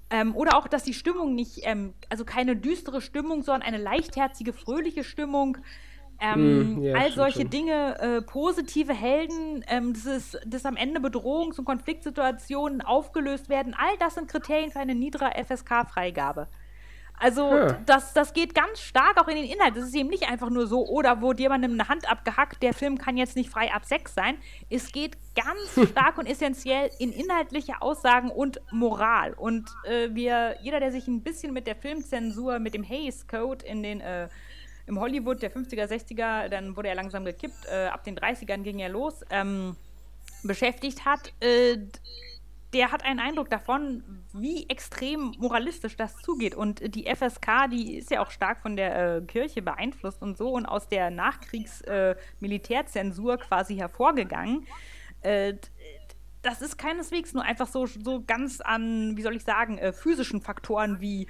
[0.09, 4.53] Ähm, oder auch, dass die Stimmung nicht, ähm, also keine düstere Stimmung, sondern eine leichtherzige,
[4.53, 5.57] fröhliche Stimmung.
[6.19, 7.49] Ähm, mm, ja, all solche schon.
[7.49, 13.75] Dinge, äh, positive Helden, ähm, das ist, dass am Ende Bedrohungs- und Konfliktsituationen aufgelöst werden,
[13.77, 16.47] all das sind Kriterien für eine niedere FSK-Freigabe.
[17.19, 17.73] Also ja.
[17.85, 19.75] das, das geht ganz stark auch in den Inhalt.
[19.75, 22.99] Das ist eben nicht einfach nur so, oder wurde jemandem eine Hand abgehackt, der Film
[22.99, 24.37] kann jetzt nicht frei ab Sex sein.
[24.69, 29.33] Es geht ganz stark und essentiell in inhaltliche Aussagen und Moral.
[29.33, 33.65] Und äh, wir, jeder, der sich ein bisschen mit der Filmzensur, mit dem Hays Code
[33.65, 34.27] in den äh,
[34.87, 38.79] im Hollywood der 50er, 60er, dann wurde er langsam gekippt, äh, ab den 30ern ging
[38.79, 39.75] er los, ähm,
[40.43, 41.77] beschäftigt hat, äh,
[42.73, 46.53] der hat einen Eindruck davon, wie extrem moralistisch das zugeht.
[46.53, 50.49] Und die FSK, die ist ja auch stark von der äh, Kirche beeinflusst und so
[50.49, 54.67] und aus der Nachkriegs-Militärzensur äh, quasi hervorgegangen.
[56.47, 60.39] Das ist keineswegs nur einfach so, so ganz an, wie soll ich sagen, äh, physischen
[60.39, 61.27] Faktoren wie äh,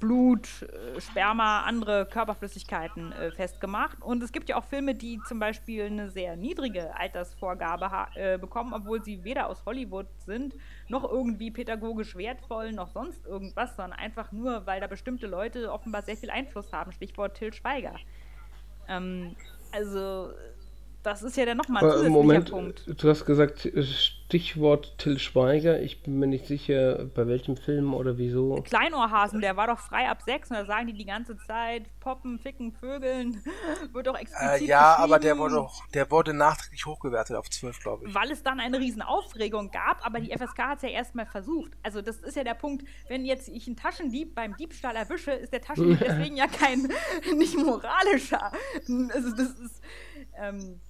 [0.00, 4.02] Blut, äh, Sperma, andere Körperflüssigkeiten äh, festgemacht.
[4.02, 8.74] Und es gibt ja auch Filme, die zum Beispiel eine sehr niedrige Altersvorgabe äh, bekommen,
[8.74, 10.56] obwohl sie weder aus Hollywood sind,
[10.88, 16.02] noch irgendwie pädagogisch wertvoll, noch sonst irgendwas, sondern einfach nur, weil da bestimmte Leute offenbar
[16.02, 16.90] sehr viel Einfluss haben.
[16.90, 17.94] Stichwort Till Schweiger.
[18.88, 19.36] Ähm,
[19.70, 20.32] also
[21.06, 22.82] das ist ja dann nochmal ein zusätzlicher Moment, Punkt.
[23.00, 23.70] Du hast gesagt,
[24.26, 25.80] Stichwort Till Schweiger.
[25.80, 28.60] Ich bin mir nicht sicher, bei welchem Film oder wieso.
[28.62, 32.40] Kleinohrhasen, der war doch frei ab sechs und da sagen die die ganze Zeit, poppen,
[32.40, 33.40] ficken, vögeln.
[33.92, 38.08] Wird doch explizit äh, Ja, aber der wurde, der wurde nachträglich hochgewertet auf zwölf, glaube
[38.08, 38.14] ich.
[38.14, 41.70] Weil es dann eine riesen Aufregung gab, aber die FSK hat es ja erstmal versucht.
[41.84, 45.52] Also das ist ja der Punkt, wenn jetzt ich einen Taschendieb beim Diebstahl erwische, ist
[45.52, 46.88] der Taschendieb deswegen ja kein,
[47.36, 48.50] nicht moralischer.
[49.14, 49.80] Also das ist,
[50.36, 50.80] ähm,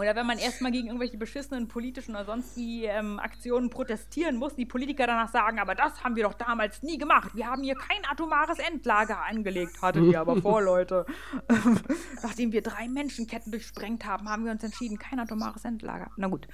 [0.00, 4.66] oder wenn man erstmal gegen irgendwelche beschissenen politischen oder sonstigen ähm, Aktionen protestieren muss, die
[4.66, 7.34] Politiker danach sagen, aber das haben wir doch damals nie gemacht.
[7.34, 9.80] Wir haben hier kein atomares Endlager angelegt.
[9.82, 11.06] Hattet ihr aber vor, Leute.
[12.22, 16.10] Nachdem wir drei Menschenketten durchsprengt haben, haben wir uns entschieden, kein atomares Endlager.
[16.16, 16.48] Na gut.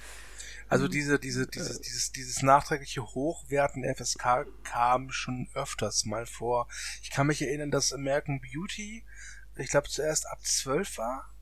[0.69, 6.67] Also diese, diese, dieses, dieses, dieses nachträgliche Hochwerten der FSK kam schon öfters mal vor.
[7.01, 9.05] Ich kann mich erinnern, dass American Beauty,
[9.55, 11.33] ich glaube, zuerst ab 12 war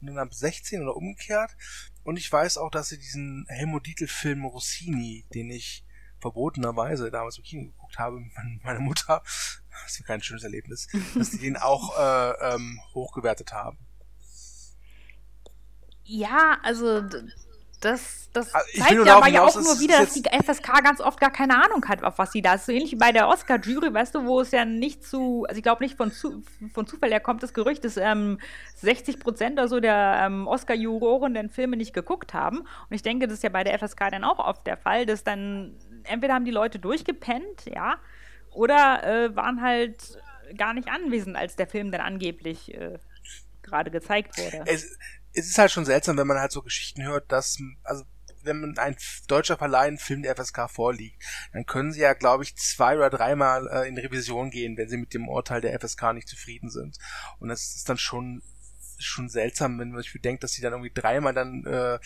[0.00, 1.56] und dann ab 16 oder umgekehrt.
[2.04, 5.84] Und ich weiß auch, dass sie diesen Helmut Dietl-Film Rossini, den ich
[6.20, 8.20] verbotenerweise damals im Kino geguckt habe,
[8.62, 9.22] meine Mutter,
[9.84, 13.78] das war kein schönes Erlebnis, dass sie den auch äh, ähm, hochgewertet haben.
[16.04, 17.02] Ja, also
[17.80, 21.20] das, das also zeigt ja aber ja auch nur wieder, dass die FSK ganz oft
[21.20, 22.66] gar keine Ahnung hat, auf was sie da ist.
[22.66, 25.62] So ähnlich wie bei der Oscar-Jury, weißt du, wo es ja nicht zu, also ich
[25.62, 28.38] glaube nicht von, zu, von Zufall her kommt das Gerücht, dass ähm,
[28.76, 32.60] 60 Prozent oder so der ähm, Oscar-Juroren den Filme nicht geguckt haben.
[32.60, 35.24] Und ich denke, das ist ja bei der FSK dann auch oft der Fall, dass
[35.24, 37.96] dann entweder haben die Leute durchgepennt, ja,
[38.52, 40.18] oder äh, waren halt
[40.56, 42.98] gar nicht anwesend, als der Film dann angeblich äh,
[43.62, 44.62] gerade gezeigt wurde.
[44.66, 44.96] Es,
[45.36, 48.04] es ist halt schon seltsam, wenn man halt so Geschichten hört, dass, also
[48.42, 48.96] wenn man ein
[49.28, 51.22] deutscher Verleih einen Film der FSK vorliegt,
[51.52, 54.96] dann können sie ja, glaube ich, zwei oder dreimal äh, in Revision gehen, wenn sie
[54.96, 56.96] mit dem Urteil der FSK nicht zufrieden sind.
[57.38, 58.42] Und das ist dann schon
[58.98, 61.98] schon seltsam, wenn man sich bedenkt, dass sie dann irgendwie dreimal dann äh,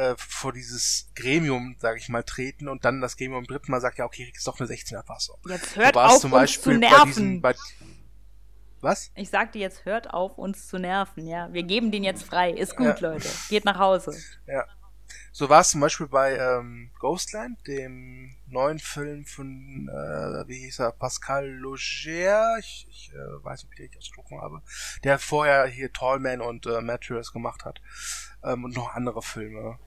[0.00, 3.80] äh, vor dieses Gremium, sage ich mal, treten und dann das Gremium im dritten Mal
[3.80, 5.36] sagt, ja, okay, ist doch eine 16er Fassung.
[5.48, 6.96] Jetzt hört auf, zum Beispiel uns zu nerven.
[7.00, 7.54] Bei diesem, bei,
[8.80, 9.10] was?
[9.14, 11.52] Ich sagte jetzt, hört auf, uns zu nerven, ja.
[11.52, 12.50] Wir geben den jetzt frei.
[12.50, 13.10] Ist gut, ja.
[13.10, 13.28] Leute.
[13.48, 14.16] Geht nach Hause.
[14.46, 14.64] Ja.
[15.32, 20.80] So war es zum Beispiel bei ähm, Ghostland, dem neuen Film von, äh, wie hieß
[20.80, 24.62] er, Pascal Loger, ich, ich äh, weiß nicht, wie ich ausgesprochen habe,
[25.04, 27.82] der vorher hier Tallman und äh, Mattress gemacht hat
[28.42, 29.78] ähm, und noch andere Filme.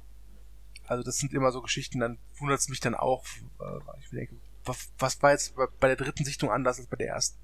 [0.85, 3.25] Also das sind immer so Geschichten, dann wundert es mich dann auch,
[3.59, 4.35] äh, ich denke,
[4.65, 7.39] was, was war jetzt bei der dritten Sichtung anders als bei der ersten?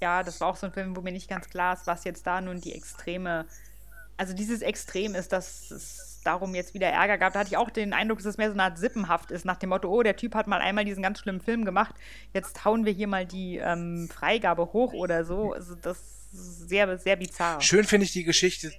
[0.00, 2.26] Ja, das war auch so ein Film, wo mir nicht ganz klar ist, was jetzt
[2.26, 3.46] da nun die extreme,
[4.16, 7.32] also dieses Extrem ist, dass es darum jetzt wieder Ärger gab.
[7.32, 9.56] Da hatte ich auch den Eindruck, dass es mehr so eine Art Sippenhaft ist, nach
[9.56, 11.94] dem Motto, oh, der Typ hat mal einmal diesen ganz schlimmen Film gemacht,
[12.32, 15.52] jetzt hauen wir hier mal die ähm, Freigabe hoch oder so.
[15.52, 15.98] Also das
[16.32, 17.60] ist sehr, sehr bizarr.
[17.60, 18.72] Schön finde ich die Geschichte,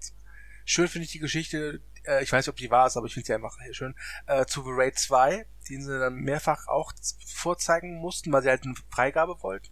[0.65, 3.13] schön finde ich die Geschichte, äh, ich weiß nicht, ob die war ist, aber ich
[3.13, 3.95] finde sie einfach schön,
[4.27, 6.93] äh, zu The Raid 2, den sie dann mehrfach auch
[7.25, 9.69] vorzeigen mussten, weil sie halt eine Freigabe wollten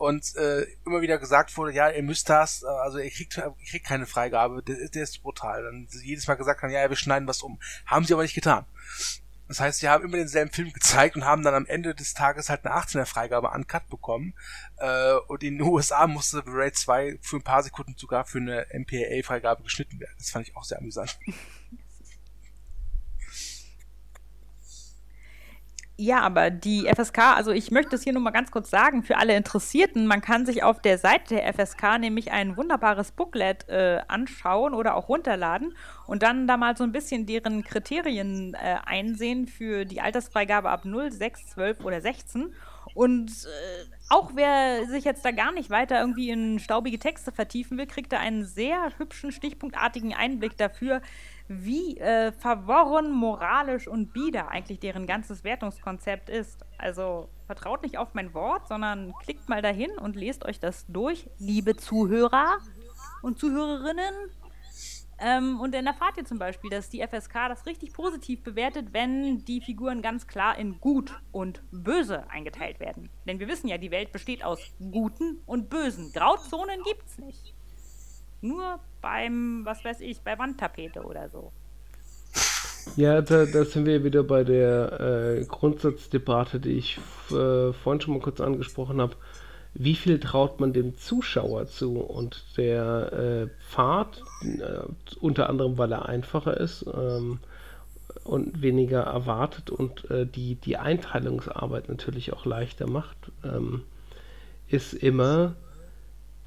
[0.00, 3.54] und äh, immer wieder gesagt wurde, ja, ihr müsst das, äh, also ihr kriegt, ihr
[3.68, 5.62] kriegt keine Freigabe, der, der ist brutal.
[5.62, 7.60] Dann jedes Mal gesagt haben, ja, wir schneiden was um.
[7.84, 8.64] Haben sie aber nicht getan.
[9.46, 12.48] Das heißt, sie haben immer denselben Film gezeigt und haben dann am Ende des Tages
[12.48, 14.32] halt eine 18er Freigabe an Cut bekommen.
[14.78, 18.38] Äh, und in den USA musste The Raid 2 für ein paar Sekunden sogar für
[18.38, 20.14] eine MPAA Freigabe geschnitten werden.
[20.16, 21.18] Das fand ich auch sehr amüsant.
[26.02, 29.18] Ja, aber die FSK, also ich möchte es hier nur mal ganz kurz sagen, für
[29.18, 34.00] alle Interessierten, man kann sich auf der Seite der FSK nämlich ein wunderbares Booklet äh,
[34.08, 35.74] anschauen oder auch runterladen
[36.06, 40.86] und dann da mal so ein bisschen deren Kriterien äh, einsehen für die Altersfreigabe ab
[40.86, 42.54] 0, 6, 12 oder 16.
[42.94, 47.76] Und äh, auch wer sich jetzt da gar nicht weiter irgendwie in staubige Texte vertiefen
[47.76, 51.02] will, kriegt da einen sehr hübschen, stichpunktartigen Einblick dafür,
[51.50, 56.64] wie äh, verworren, moralisch und bieder eigentlich deren ganzes Wertungskonzept ist.
[56.78, 61.28] Also vertraut nicht auf mein Wort, sondern klickt mal dahin und lest euch das durch,
[61.38, 62.58] liebe Zuhörer
[63.22, 64.14] und Zuhörerinnen.
[65.18, 69.44] Ähm, und dann erfahrt ihr zum Beispiel, dass die FSK das richtig positiv bewertet, wenn
[69.44, 73.10] die Figuren ganz klar in gut und böse eingeteilt werden.
[73.26, 76.12] Denn wir wissen ja, die Welt besteht aus Guten und Bösen.
[76.12, 77.54] Grauzonen gibt's nicht.
[78.40, 81.52] Nur beim, was weiß ich, bei Wandtapete oder so.
[82.96, 85.00] Ja, da, da sind wir wieder bei der
[85.40, 86.98] äh, Grundsatzdebatte, die ich
[87.30, 89.14] äh, vorhin schon mal kurz angesprochen habe.
[89.74, 92.00] Wie viel traut man dem Zuschauer zu?
[92.00, 94.80] Und der äh, Pfad, äh,
[95.20, 97.38] unter anderem weil er einfacher ist ähm,
[98.24, 103.82] und weniger erwartet und äh, die, die Einteilungsarbeit natürlich auch leichter macht, ähm,
[104.68, 105.54] ist immer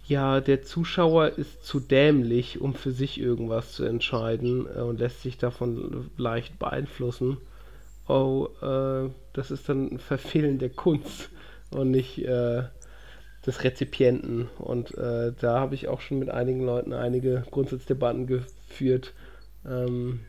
[0.05, 5.21] ja, der Zuschauer ist zu dämlich, um für sich irgendwas zu entscheiden äh, und lässt
[5.21, 7.37] sich davon leicht beeinflussen.
[8.07, 11.29] Oh, äh, das ist dann ein Verfehlen der Kunst
[11.71, 12.63] und nicht äh,
[13.45, 14.49] des Rezipienten.
[14.57, 19.13] Und äh, da habe ich auch schon mit einigen Leuten einige Grundsatzdebatten geführt,
[19.65, 20.19] ähm,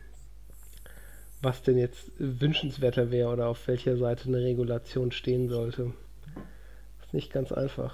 [1.41, 5.91] was denn jetzt wünschenswerter wäre oder auf welcher Seite eine Regulation stehen sollte.
[7.03, 7.93] Ist nicht ganz einfach.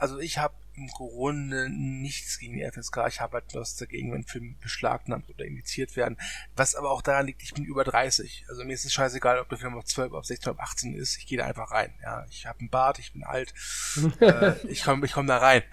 [0.00, 3.06] Also ich habe im Grunde nichts gegen die FSK.
[3.08, 6.16] Ich habe halt was dagegen, wenn Filme beschlagnahmt oder indiziert werden.
[6.56, 8.46] Was aber auch daran liegt, ich bin über 30.
[8.48, 11.18] Also mir ist es scheißegal, ob der Film auf 12, auf 16, auf 18 ist.
[11.18, 11.92] Ich gehe da einfach rein.
[12.02, 13.52] Ja, ich habe einen Bart, ich bin alt.
[14.20, 15.62] äh, ich komme ich komm da rein.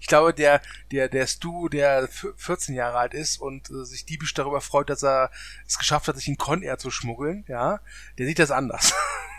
[0.00, 0.60] Ich glaube, der,
[0.90, 5.04] der, der Stu, der 14 Jahre alt ist und äh, sich diebisch darüber freut, dass
[5.04, 5.30] er
[5.64, 7.80] es geschafft hat, sich in Con Air zu schmuggeln, ja,
[8.18, 8.92] der sieht das anders.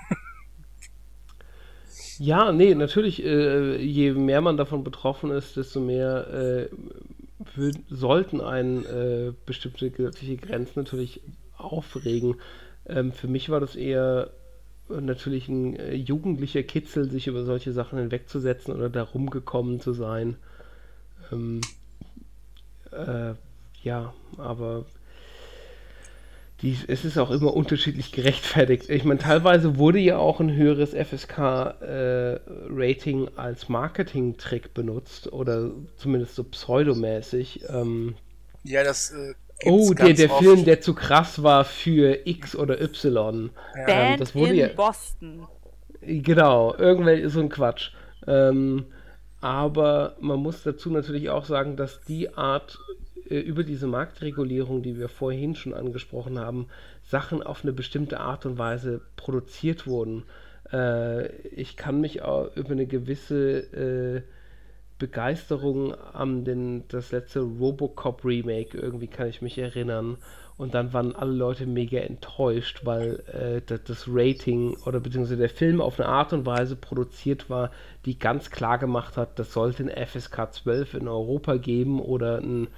[2.20, 6.70] Ja, nee, natürlich, äh, je mehr man davon betroffen ist, desto mehr äh,
[7.90, 11.22] sollten einen äh, bestimmte gesetzliche Grenzen natürlich
[11.58, 12.36] aufregen.
[12.86, 14.32] Ähm, für mich war das eher
[14.90, 20.38] natürlich ein äh, jugendlicher Kitzel, sich über solche Sachen hinwegzusetzen oder darum gekommen zu sein.
[21.32, 21.62] Ähm,
[22.92, 23.34] äh,
[23.84, 24.86] ja, aber
[26.64, 28.90] die, es ist auch immer unterschiedlich gerechtfertigt.
[28.90, 31.78] Ich meine, teilweise wurde ja auch ein höheres FSK-Rating
[33.28, 37.66] äh, als Marketing-Trick benutzt oder zumindest so pseudomäßig.
[37.70, 38.16] Ähm,
[38.64, 39.12] ja, das.
[39.12, 39.34] Äh,
[39.66, 43.50] oh, der, der Film, der zu krass war für X oder Y.
[43.76, 43.86] Ja.
[43.86, 45.46] Band ähm, das wurde in ja, Boston.
[46.00, 47.92] Genau, irgendwelche so ein Quatsch.
[48.26, 48.86] Ähm,
[49.42, 52.80] aber man muss dazu natürlich auch sagen, dass die Art
[53.42, 56.68] über diese Marktregulierung, die wir vorhin schon angesprochen haben,
[57.04, 60.24] Sachen auf eine bestimmte Art und Weise produziert wurden.
[60.72, 64.22] Äh, ich kann mich auch über eine gewisse äh,
[65.00, 70.18] Begeisterung an den, das letzte Robocop Remake irgendwie kann ich mich erinnern.
[70.56, 75.82] Und dann waren alle Leute mega enttäuscht, weil äh, das, Rating oder beziehungsweise der Film
[75.82, 77.72] auf eine Art und Weise produziert war,
[78.06, 82.68] die ganz klar gemacht hat, das sollte ein FSK 12 in Europa geben oder ein
[82.68, 82.70] äh,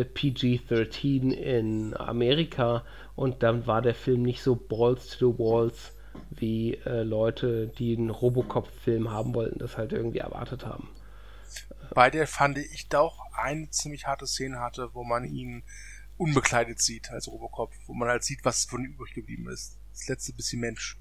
[0.00, 2.84] PG-13 in Amerika
[3.14, 5.92] und dann war der Film nicht so balls to the walls,
[6.30, 10.88] wie äh, Leute, die einen Robocop-Film haben wollten, das halt irgendwie erwartet haben.
[11.94, 15.62] Bei der fand ich doch eine ziemlich harte Szene hatte, wo man ihn
[16.16, 19.78] unbekleidet sieht als Robocop, wo man halt sieht, was von ihm übrig geblieben ist.
[19.92, 20.98] Das letzte bisschen Mensch.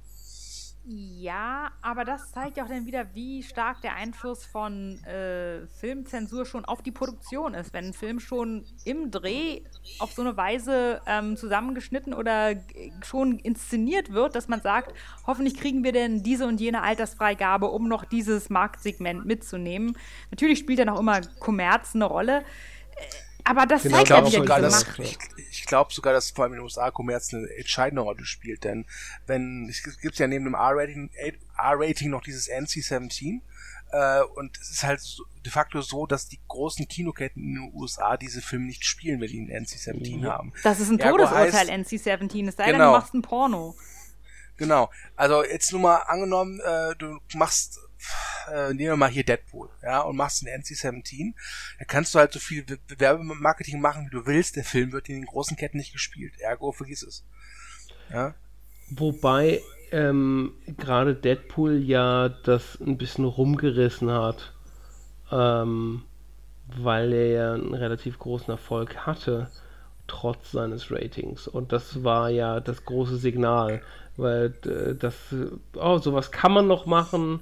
[0.84, 6.46] Ja, aber das zeigt ja auch dann wieder, wie stark der Einfluss von äh, Filmzensur
[6.48, 7.72] schon auf die Produktion ist.
[7.72, 9.62] Wenn ein Film schon im Dreh
[10.00, 12.56] auf so eine Weise ähm, zusammengeschnitten oder
[13.04, 17.88] schon inszeniert wird, dass man sagt, hoffentlich kriegen wir denn diese und jene Altersfreigabe, um
[17.88, 19.96] noch dieses Marktsegment mitzunehmen.
[20.32, 22.44] Natürlich spielt dann auch immer Kommerz eine Rolle.
[23.44, 25.00] Aber das genau, zeigt ja wieder sogar, diese Macht.
[25.00, 25.18] Ich,
[25.52, 28.86] ich glaube sogar, dass vor allem in den USA Kommerz eine entscheidende Rolle spielt, denn
[29.28, 31.10] wenn es gibt ja neben dem R-Rating
[31.58, 33.42] R-Rating noch dieses NC-17
[33.92, 37.72] äh, und es ist halt so, de facto so, dass die großen Kinoketten in den
[37.74, 40.26] USA diese Filme nicht spielen, wenn die einen NC-17 mhm.
[40.26, 40.54] haben.
[40.64, 42.78] Das ist ein Todesurteil NC-17, es sei genau.
[42.78, 43.76] denn, du machst ein Porno.
[44.58, 44.92] Genau.
[45.16, 47.80] Also jetzt nur mal angenommen, äh, du machst
[48.52, 51.34] äh, nehmen wir mal hier Deadpool, ja, und machst einen NC-17,
[51.80, 52.66] da kannst du halt so viel
[52.98, 56.72] Werbemarketing machen, wie du willst, der Film wird in den großen Ketten nicht gespielt, ergo
[56.72, 57.26] vergiss es.
[58.10, 58.36] Ja.
[58.90, 64.54] Wobei ähm, gerade Deadpool ja das ein bisschen rumgerissen hat,
[65.32, 66.04] ähm,
[66.68, 69.50] weil er ja einen relativ großen Erfolg hatte,
[70.08, 71.48] trotz seines Ratings.
[71.48, 73.82] Und das war ja das große Signal,
[74.18, 75.16] weil äh, das,
[75.76, 77.42] oh, sowas kann man noch machen,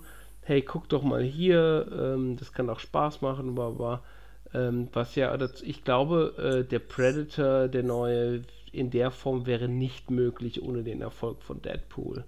[0.50, 4.04] hey, guck doch mal hier, ähm, das kann auch Spaß machen, aber
[4.52, 8.42] ähm, was ja, ich glaube, äh, der Predator, der neue,
[8.72, 12.26] in der Form wäre nicht möglich ohne den Erfolg von Deadpool.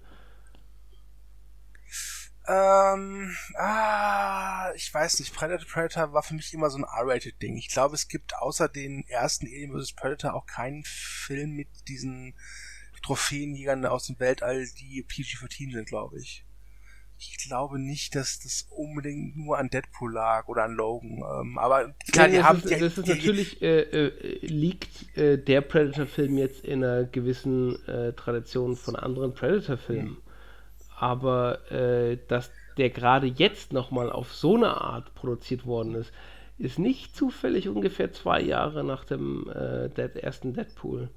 [2.46, 7.56] Ähm, ah, ich weiß nicht, Predator Predator war für mich immer so ein R-Rated-Ding.
[7.56, 9.94] Ich glaube, es gibt außer den ersten Alien vs.
[9.94, 12.36] Predator auch keinen Film mit diesen
[13.02, 16.44] Trophäenjägern aus dem Weltall, die PG-14 sind, glaube ich
[17.22, 21.18] ich glaube nicht, dass das unbedingt nur an Deadpool lag oder an Logan.
[21.18, 22.58] Ähm, aber klar, die haben.
[22.58, 27.76] Ist, die, das ist natürlich, äh, äh, liegt äh, der Predator-Film jetzt in einer gewissen
[27.86, 30.10] äh, Tradition von anderen Predator-Filmen.
[30.10, 30.22] Mhm.
[30.98, 36.12] Aber äh, dass der gerade jetzt nochmal auf so eine Art produziert worden ist,
[36.58, 41.08] ist nicht zufällig ungefähr zwei Jahre nach dem äh, ersten Deadpool.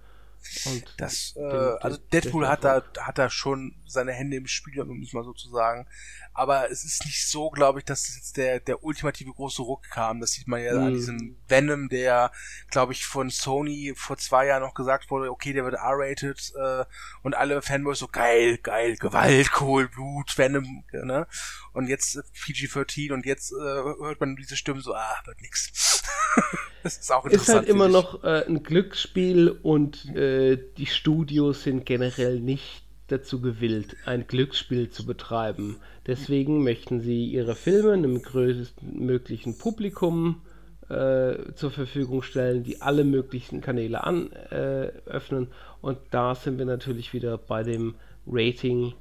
[0.65, 5.01] Und das, äh, also Deadpool hat da, hat da schon seine Hände im Spiel, um
[5.01, 5.87] es mal so zu sagen.
[6.33, 10.19] Aber es ist nicht so, glaube ich, dass jetzt der, der ultimative große Ruck kam.
[10.19, 10.85] Das sieht man ja mhm.
[10.85, 12.31] an diesem Venom, der,
[12.69, 16.85] glaube ich, von Sony vor zwei Jahren noch gesagt wurde, okay, der wird R-rated, äh,
[17.23, 21.27] und alle Fanboys so, geil, geil, Gewalt, Kohl, Blut, Venom, ne?
[21.73, 26.03] Und jetzt äh, PG-13 und jetzt äh, hört man diese Stimmen so, ah, wird nix.
[26.83, 27.49] das ist auch interessant.
[27.49, 30.34] Ist halt immer noch äh, ein Glücksspiel und äh,
[30.77, 35.77] die Studios sind generell nicht dazu gewillt, ein Glücksspiel zu betreiben.
[36.07, 40.41] Deswegen möchten sie ihre Filme einem größten möglichen Publikum
[40.89, 45.47] äh, zur Verfügung stellen, die alle möglichen Kanäle an, äh, öffnen.
[45.81, 47.95] Und da sind wir natürlich wieder bei dem
[48.27, 48.93] Rating,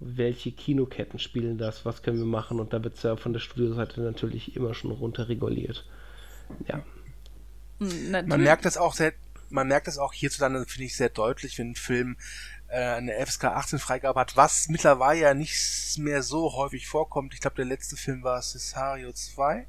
[0.00, 2.58] welche Kinoketten spielen das, was können wir machen.
[2.58, 5.84] Und da wird es ja von der Studioseite natürlich immer schon runterreguliert.
[6.66, 6.82] Ja.
[7.78, 8.28] Natürlich.
[8.28, 9.12] Man merkt das auch sehr,
[9.52, 12.16] man merkt das auch hierzulande, finde ich, sehr deutlich, wenn ein Film
[12.68, 17.34] äh, eine FSK 18 Freigabe hat, was mittlerweile ja nicht mehr so häufig vorkommt.
[17.34, 19.66] Ich glaube, der letzte Film war Cesario 2.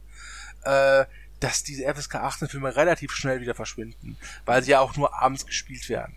[0.63, 1.05] Äh,
[1.39, 4.15] dass diese FSK 18 Filme relativ schnell wieder verschwinden,
[4.45, 6.15] weil sie ja auch nur abends gespielt werden.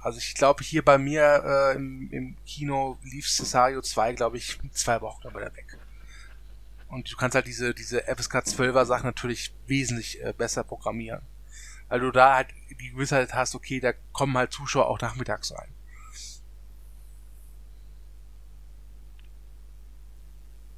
[0.00, 4.60] Also ich glaube, hier bei mir äh, im, im Kino lief Cesario 2, glaube ich,
[4.72, 5.76] zwei Wochen wieder weg.
[6.86, 11.22] Und du kannst halt diese, diese FSK 12er Sachen natürlich wesentlich äh, besser programmieren
[11.90, 12.48] weil du da halt
[12.80, 15.68] die Gewissheit hast, okay, da kommen halt Zuschauer auch nachmittags rein.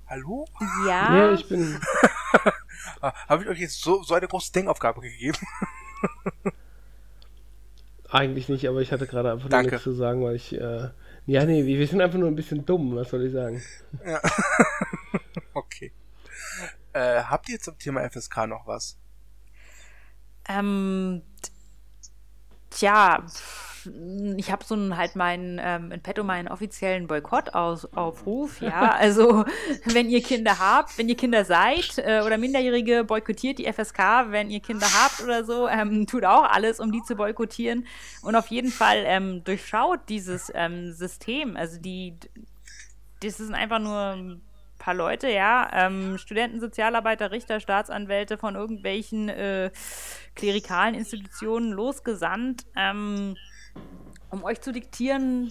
[0.08, 0.46] Hallo?
[0.86, 1.16] Ja.
[1.16, 1.80] Ja, ich bin.
[3.00, 5.38] Habe ich euch jetzt so, so eine große Denkaufgabe gegeben?
[8.10, 10.52] Eigentlich nicht, aber ich hatte gerade einfach nur nichts zu sagen, weil ich.
[10.52, 10.90] Äh,
[11.24, 13.62] ja, nee, wir sind einfach nur ein bisschen dumm, was soll ich sagen?
[14.04, 14.20] Ja.
[15.54, 15.92] okay.
[16.92, 18.98] Äh, habt ihr zum Thema FSK noch was?
[20.48, 21.22] Ähm,
[22.70, 23.24] tja,
[24.36, 28.92] ich habe so einen, halt meinen, ähm, in petto meinen offiziellen Boykottaufruf, ja.
[29.02, 29.44] Also,
[29.84, 34.50] wenn ihr Kinder habt, wenn ihr Kinder seid äh, oder Minderjährige, boykottiert die FSK, wenn
[34.50, 37.86] ihr Kinder habt oder so, ähm, tut auch alles, um die zu boykottieren.
[38.22, 41.56] Und auf jeden Fall ähm, durchschaut dieses ähm, System.
[41.56, 42.14] Also, die,
[43.20, 44.40] das sind einfach nur
[44.82, 49.70] paar Leute, ja, ähm, Studenten, Sozialarbeiter, Richter, Staatsanwälte von irgendwelchen äh,
[50.34, 53.36] klerikalen Institutionen losgesandt, ähm,
[54.30, 55.50] um euch zu diktieren,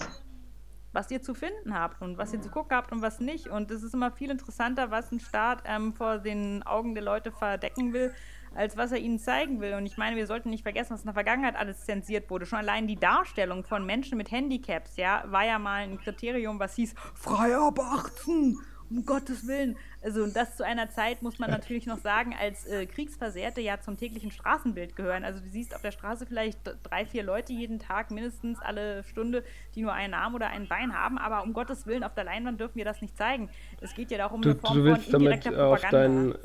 [0.92, 3.48] was ihr zu finden habt und was ihr zu gucken habt und was nicht.
[3.48, 7.32] Und es ist immer viel interessanter, was ein Staat ähm, vor den Augen der Leute
[7.32, 8.14] verdecken will,
[8.54, 9.76] als was er ihnen zeigen will.
[9.76, 12.46] Und ich meine, wir sollten nicht vergessen, was in der Vergangenheit alles zensiert wurde.
[12.46, 16.76] Schon allein die Darstellung von Menschen mit Handicaps, ja, war ja mal ein Kriterium, was
[16.76, 18.60] hieß, frei ab 18
[18.92, 19.76] um Gottes Willen.
[20.04, 23.80] Also und das zu einer Zeit, muss man natürlich noch sagen, als äh, Kriegsversehrte ja
[23.80, 25.24] zum täglichen Straßenbild gehören.
[25.24, 29.44] Also du siehst auf der Straße vielleicht drei, vier Leute jeden Tag, mindestens alle Stunde,
[29.76, 32.60] die nur einen Arm oder ein Bein haben, aber um Gottes Willen, auf der Leinwand
[32.60, 33.50] dürfen wir das nicht zeigen.
[33.80, 35.48] Es geht ja darum, du, eine Form du willst von damit.
[35.48, 36.36] Auf deinen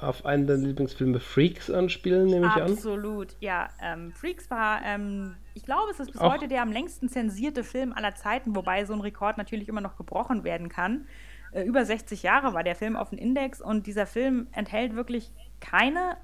[0.00, 2.72] auf einen deiner Lieblingsfilme Freaks anspielen, nehme ich Absolut, an.
[2.74, 3.68] Absolut, ja.
[3.82, 6.34] Ähm, Freaks war, ähm, ich glaube, es ist bis Auch.
[6.34, 9.96] heute der am längsten zensierte Film aller Zeiten, wobei so ein Rekord natürlich immer noch
[9.96, 11.06] gebrochen werden kann.
[11.52, 15.32] Äh, über 60 Jahre war der Film auf dem Index und dieser Film enthält wirklich
[15.60, 16.16] keine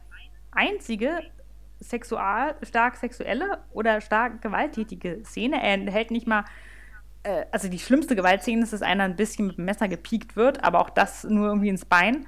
[0.53, 1.21] einzige
[1.81, 5.63] sexual, stark sexuelle oder stark gewalttätige Szene.
[5.63, 6.45] Er enthält nicht mal,
[7.23, 10.65] äh, also die schlimmste Gewaltszene ist, dass einer ein bisschen mit dem Messer gepiekt wird,
[10.65, 12.27] aber auch das nur irgendwie ins Bein.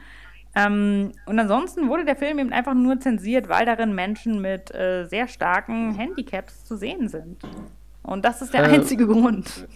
[0.55, 5.05] Ähm, und ansonsten wurde der Film eben einfach nur zensiert, weil darin Menschen mit äh,
[5.05, 7.43] sehr starken Handicaps zu sehen sind.
[8.03, 9.69] Und das ist der äh, einzige Grund.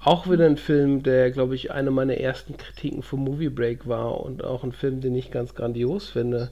[0.00, 4.20] Auch wieder ein Film, der, glaube ich, eine meiner ersten Kritiken für Movie Break war
[4.20, 6.50] und auch ein Film, den ich ganz grandios finde.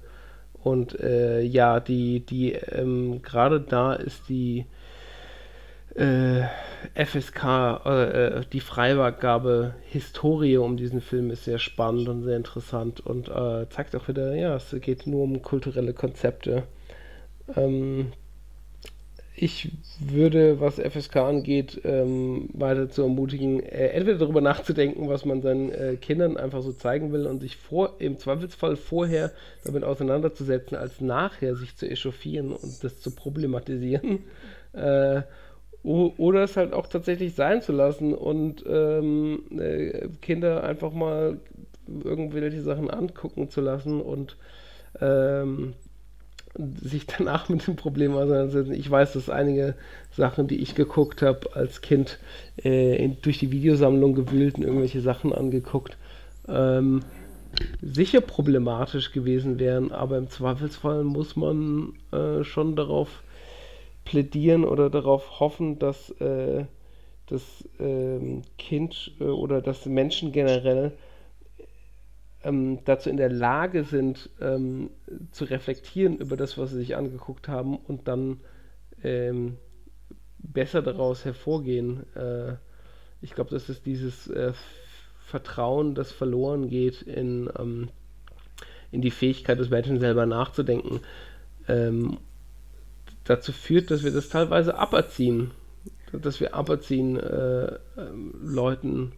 [0.62, 4.66] Und äh, ja, die, die, ähm, gerade da ist die
[5.94, 6.42] äh,
[6.94, 7.44] FSK,
[7.84, 13.68] äh, die Freigabe Historie um diesen Film ist sehr spannend und sehr interessant und äh,
[13.70, 16.64] zeigt auch wieder, ja, es geht nur um kulturelle Konzepte.
[17.56, 18.12] Ähm,
[19.38, 19.70] ich
[20.00, 25.70] würde, was FSK angeht, ähm, weiter zu ermutigen, äh, entweder darüber nachzudenken, was man seinen
[25.70, 29.32] äh, Kindern einfach so zeigen will und sich vor, im Zweifelsfall vorher
[29.64, 34.20] damit auseinanderzusetzen, als nachher sich zu echauffieren und das zu problematisieren.
[34.72, 35.22] Äh,
[35.82, 41.38] oder es halt auch tatsächlich sein zu lassen und ähm, äh, Kinder einfach mal
[41.86, 44.36] irgendwelche Sachen angucken zu lassen und
[45.00, 45.72] ähm,
[46.58, 48.74] sich danach mit dem Problem auseinandersetzen.
[48.74, 49.74] Ich weiß, dass einige
[50.10, 52.18] Sachen, die ich geguckt habe als Kind,
[52.64, 55.96] äh, in, durch die Videosammlung gewühlt und irgendwelche Sachen angeguckt,
[56.48, 57.00] ähm,
[57.80, 63.22] sicher problematisch gewesen wären, aber im Zweifelsfall muss man äh, schon darauf
[64.04, 66.64] plädieren oder darauf hoffen, dass äh,
[67.26, 67.42] das
[67.80, 70.92] ähm, Kind äh, oder dass Menschen generell
[72.46, 74.90] ähm, dazu in der Lage sind, ähm,
[75.32, 78.40] zu reflektieren über das, was sie sich angeguckt haben und dann
[79.02, 79.56] ähm,
[80.38, 82.04] besser daraus hervorgehen.
[82.14, 82.54] Äh,
[83.20, 84.52] ich glaube, das ist dieses äh,
[85.18, 87.88] Vertrauen, das verloren geht in, ähm,
[88.92, 91.00] in die Fähigkeit des Menschen selber nachzudenken,
[91.66, 92.18] ähm,
[93.24, 95.50] dazu führt, dass wir das teilweise aberziehen.
[96.12, 99.12] Dass wir aberziehen, äh, ähm, Leuten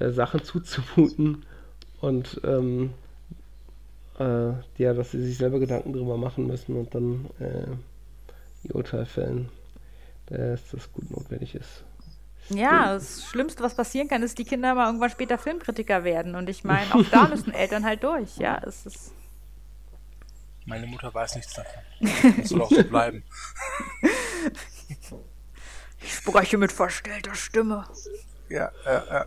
[0.00, 1.46] äh, Sachen zuzumuten
[2.00, 2.92] und ähm,
[4.18, 7.66] äh, ja, dass sie sich selber Gedanken drüber machen müssen und dann äh,
[8.64, 9.50] ihr Urteil fällen,
[10.26, 11.84] dass das gut notwendig ist.
[12.48, 16.36] Ja, das Schlimmste, was passieren kann, ist, die Kinder mal irgendwann später Filmkritiker werden.
[16.36, 18.36] Und ich meine, auch da müssen Eltern halt durch.
[18.36, 19.12] Ja, es ist.
[20.64, 21.82] Meine Mutter weiß nichts davon.
[22.38, 23.24] Das soll auch so bleiben.
[26.00, 27.84] Ich spreche mit verstellter Stimme.
[28.48, 29.24] Ja, äh, äh.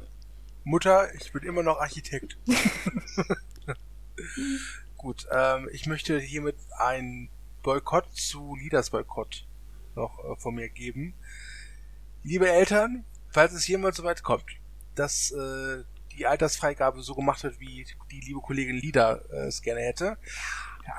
[0.69, 2.37] Mutter, ich bin immer noch Architekt.
[4.97, 7.31] Gut, ähm, ich möchte hiermit ein
[7.63, 9.47] Boykott zu Leaders Boykott
[9.95, 11.15] noch äh, von mir geben.
[12.21, 14.45] Liebe Eltern, falls es jemals soweit kommt,
[14.93, 15.83] dass äh,
[16.15, 20.19] die Altersfreigabe so gemacht wird, wie die liebe Kollegin Lieder äh, es gerne hätte.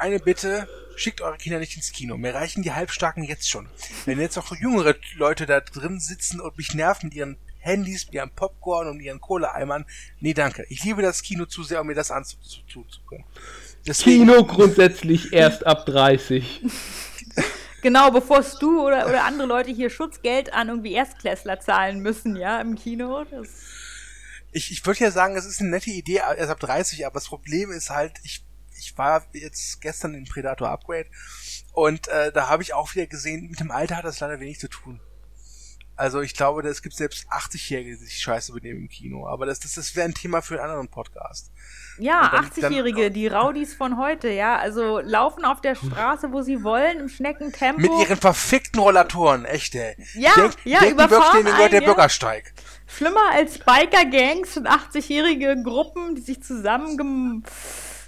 [0.00, 2.16] Eine Bitte, schickt eure Kinder nicht ins Kino.
[2.16, 3.68] Mir reichen die Halbstarken jetzt schon.
[4.04, 8.14] Wenn jetzt auch jüngere Leute da drin sitzen und mich nerven mit ihren Handys, mit
[8.14, 9.86] ihren Popcorn und ihren Kohleeimern,
[10.18, 10.66] nee, danke.
[10.68, 13.24] Ich liebe das Kino zu sehr, um mir das anzutun zu können.
[13.86, 16.62] Deswegen, Kino grundsätzlich erst ab 30.
[17.82, 22.60] Genau, bevor du oder, oder andere Leute hier Schutzgeld an irgendwie Erstklässler zahlen müssen, ja,
[22.60, 23.24] im Kino.
[23.24, 23.48] Das
[24.52, 27.26] ich ich würde ja sagen, es ist eine nette Idee, erst ab 30, aber das
[27.26, 28.44] Problem ist halt, ich,
[28.78, 31.06] ich war jetzt gestern in Predator Upgrade
[31.72, 34.58] und äh, da habe ich auch wieder gesehen, mit dem Alter hat das leider wenig
[34.58, 35.00] zu tun.
[36.00, 39.28] Also ich glaube, es gibt selbst 80-Jährige, die sich scheiße benehmen im Kino.
[39.28, 41.52] Aber das, das, das wäre ein Thema für einen anderen Podcast.
[41.98, 44.56] Ja, 80-Jährige, die Raudis von heute, ja.
[44.56, 47.82] Also laufen auf der Straße, wo sie wollen, im Schneckentempo.
[47.82, 49.94] Mit ihren verfickten Rollatoren, echt, ey.
[50.14, 51.86] Ja, Denk, ja, überfahren wirklich, einen, der ja.
[51.86, 52.54] Bürgersteig.
[52.86, 57.44] Schlimmer als Biker-Gangs und 80-jährige Gruppen, die sich zusammen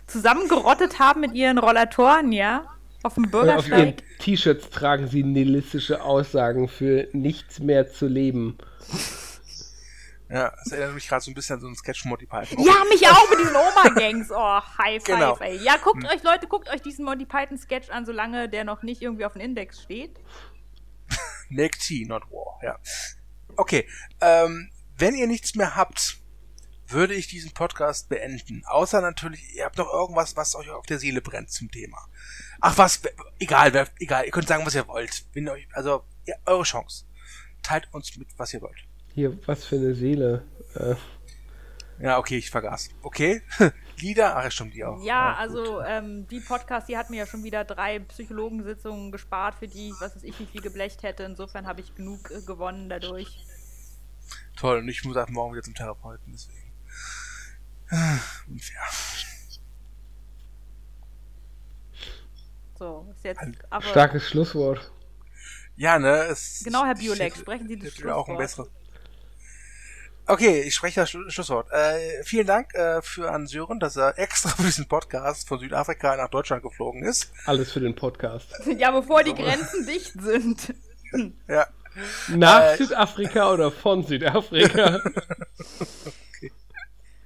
[0.06, 2.64] zusammengerottet haben mit ihren Rollatoren, ja.
[3.02, 3.72] Auf dem Bürgersteig.
[3.72, 8.58] Auf ihren T-Shirts tragen sie nihilistische Aussagen für nichts mehr zu leben.
[10.32, 12.58] Ja, das erinnert mich gerade so ein bisschen an so einen Sketch Monty Python.
[12.58, 12.66] Okay.
[12.66, 14.30] Ja, mich auch mit diesen Oma-Gangs.
[14.30, 15.36] Oh, High Five, genau.
[15.38, 15.58] ey.
[15.62, 16.08] Ja, guckt hm.
[16.08, 19.42] euch, Leute, guckt euch diesen Monty Python-Sketch an, solange der noch nicht irgendwie auf dem
[19.42, 20.18] Index steht.
[21.50, 22.78] Make tea, not war, ja.
[23.56, 23.86] Okay,
[24.22, 26.21] ähm, wenn ihr nichts mehr habt,
[26.92, 28.62] würde ich diesen Podcast beenden.
[28.66, 31.98] Außer natürlich, ihr habt noch irgendwas, was euch auf der Seele brennt zum Thema.
[32.60, 33.02] Ach was,
[33.38, 35.24] egal, wer, egal, ihr könnt sagen, was ihr wollt.
[35.32, 37.04] Wenn euch, also, ja, eure Chance.
[37.62, 38.86] Teilt uns mit, was ihr wollt.
[39.14, 40.44] Hier, was für eine Seele.
[40.74, 40.94] Äh.
[42.02, 42.90] Ja, okay, ich vergaß.
[43.02, 43.42] Okay.
[44.00, 44.98] Lieder, ach, stimmt die auch.
[44.98, 49.54] Ja, ja also ähm, die Podcast, die hat mir ja schon wieder drei Psychologensitzungen gespart,
[49.54, 51.22] für die, was weiß ich, wie viel geblecht hätte.
[51.22, 53.38] Insofern habe ich genug äh, gewonnen dadurch.
[54.56, 56.61] Toll, und ich muss auch morgen wieder zum Therapeuten, deswegen.
[58.48, 58.80] Unfair.
[62.78, 63.40] So, ist jetzt
[63.70, 64.90] aber Starkes Schlusswort.
[65.76, 66.24] Ja, ne?
[66.30, 68.14] Es, genau, Herr Biolek, sprechen Sie das Schlusswort.
[68.14, 68.68] auch ein besseres.
[70.26, 71.70] Okay, ich spreche das Schlusswort.
[71.70, 76.16] Äh, vielen Dank äh, für an Sören, dass er extra für diesen Podcast von Südafrika
[76.16, 77.32] nach Deutschland geflogen ist.
[77.44, 78.48] Alles für den Podcast.
[78.78, 80.74] ja, bevor die Grenzen dicht sind.
[81.48, 81.66] ja.
[82.28, 85.00] Nach äh, Südafrika oder von Südafrika?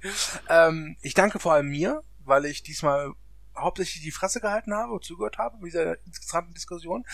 [0.49, 3.13] Ähm, ich danke vor allem mir, weil ich diesmal
[3.57, 7.05] hauptsächlich die Fresse gehalten habe und zugehört habe mit dieser interessanten Diskussion.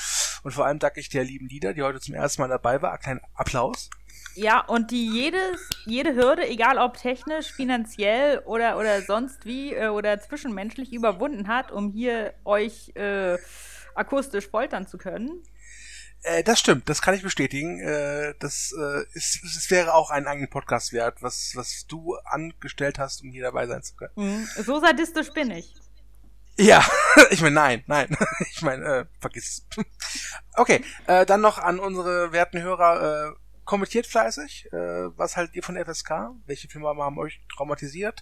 [0.44, 2.92] Und vor allem danke ich der lieben Lieder, die heute zum ersten Mal dabei war.
[2.92, 3.90] Einen kleinen Applaus.
[4.36, 9.90] Ja, und die jedes, jede Hürde, egal ob technisch, finanziell oder, oder sonst wie äh,
[9.90, 13.38] oder zwischenmenschlich überwunden hat, um hier euch äh,
[13.94, 15.44] akustisch foltern zu können.
[16.24, 17.80] Äh, das stimmt, das kann ich bestätigen.
[17.80, 22.98] Äh, das äh, ist, es wäre auch einen eigenen Podcast wert, was, was du angestellt
[22.98, 24.14] hast, um hier dabei sein zu können.
[24.16, 24.48] Mhm.
[24.64, 25.74] So sadistisch bin ich.
[26.58, 26.86] Ja,
[27.32, 28.18] ich meine, nein, nein.
[28.52, 29.68] Ich meine, äh, vergiss.
[30.56, 35.64] Okay, äh, dann noch an unsere werten Hörer, äh, kommentiert fleißig, äh, was halt ihr
[35.64, 38.22] von FSK, welche Filme haben euch traumatisiert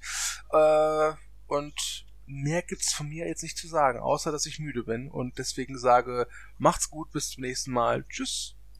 [0.51, 1.11] äh,
[1.47, 5.37] und mehr gibt's von mir jetzt nicht zu sagen, außer dass ich müde bin und
[5.37, 6.27] deswegen sage,
[6.57, 8.05] macht's gut, bis zum nächsten Mal.
[8.09, 8.55] Tschüss.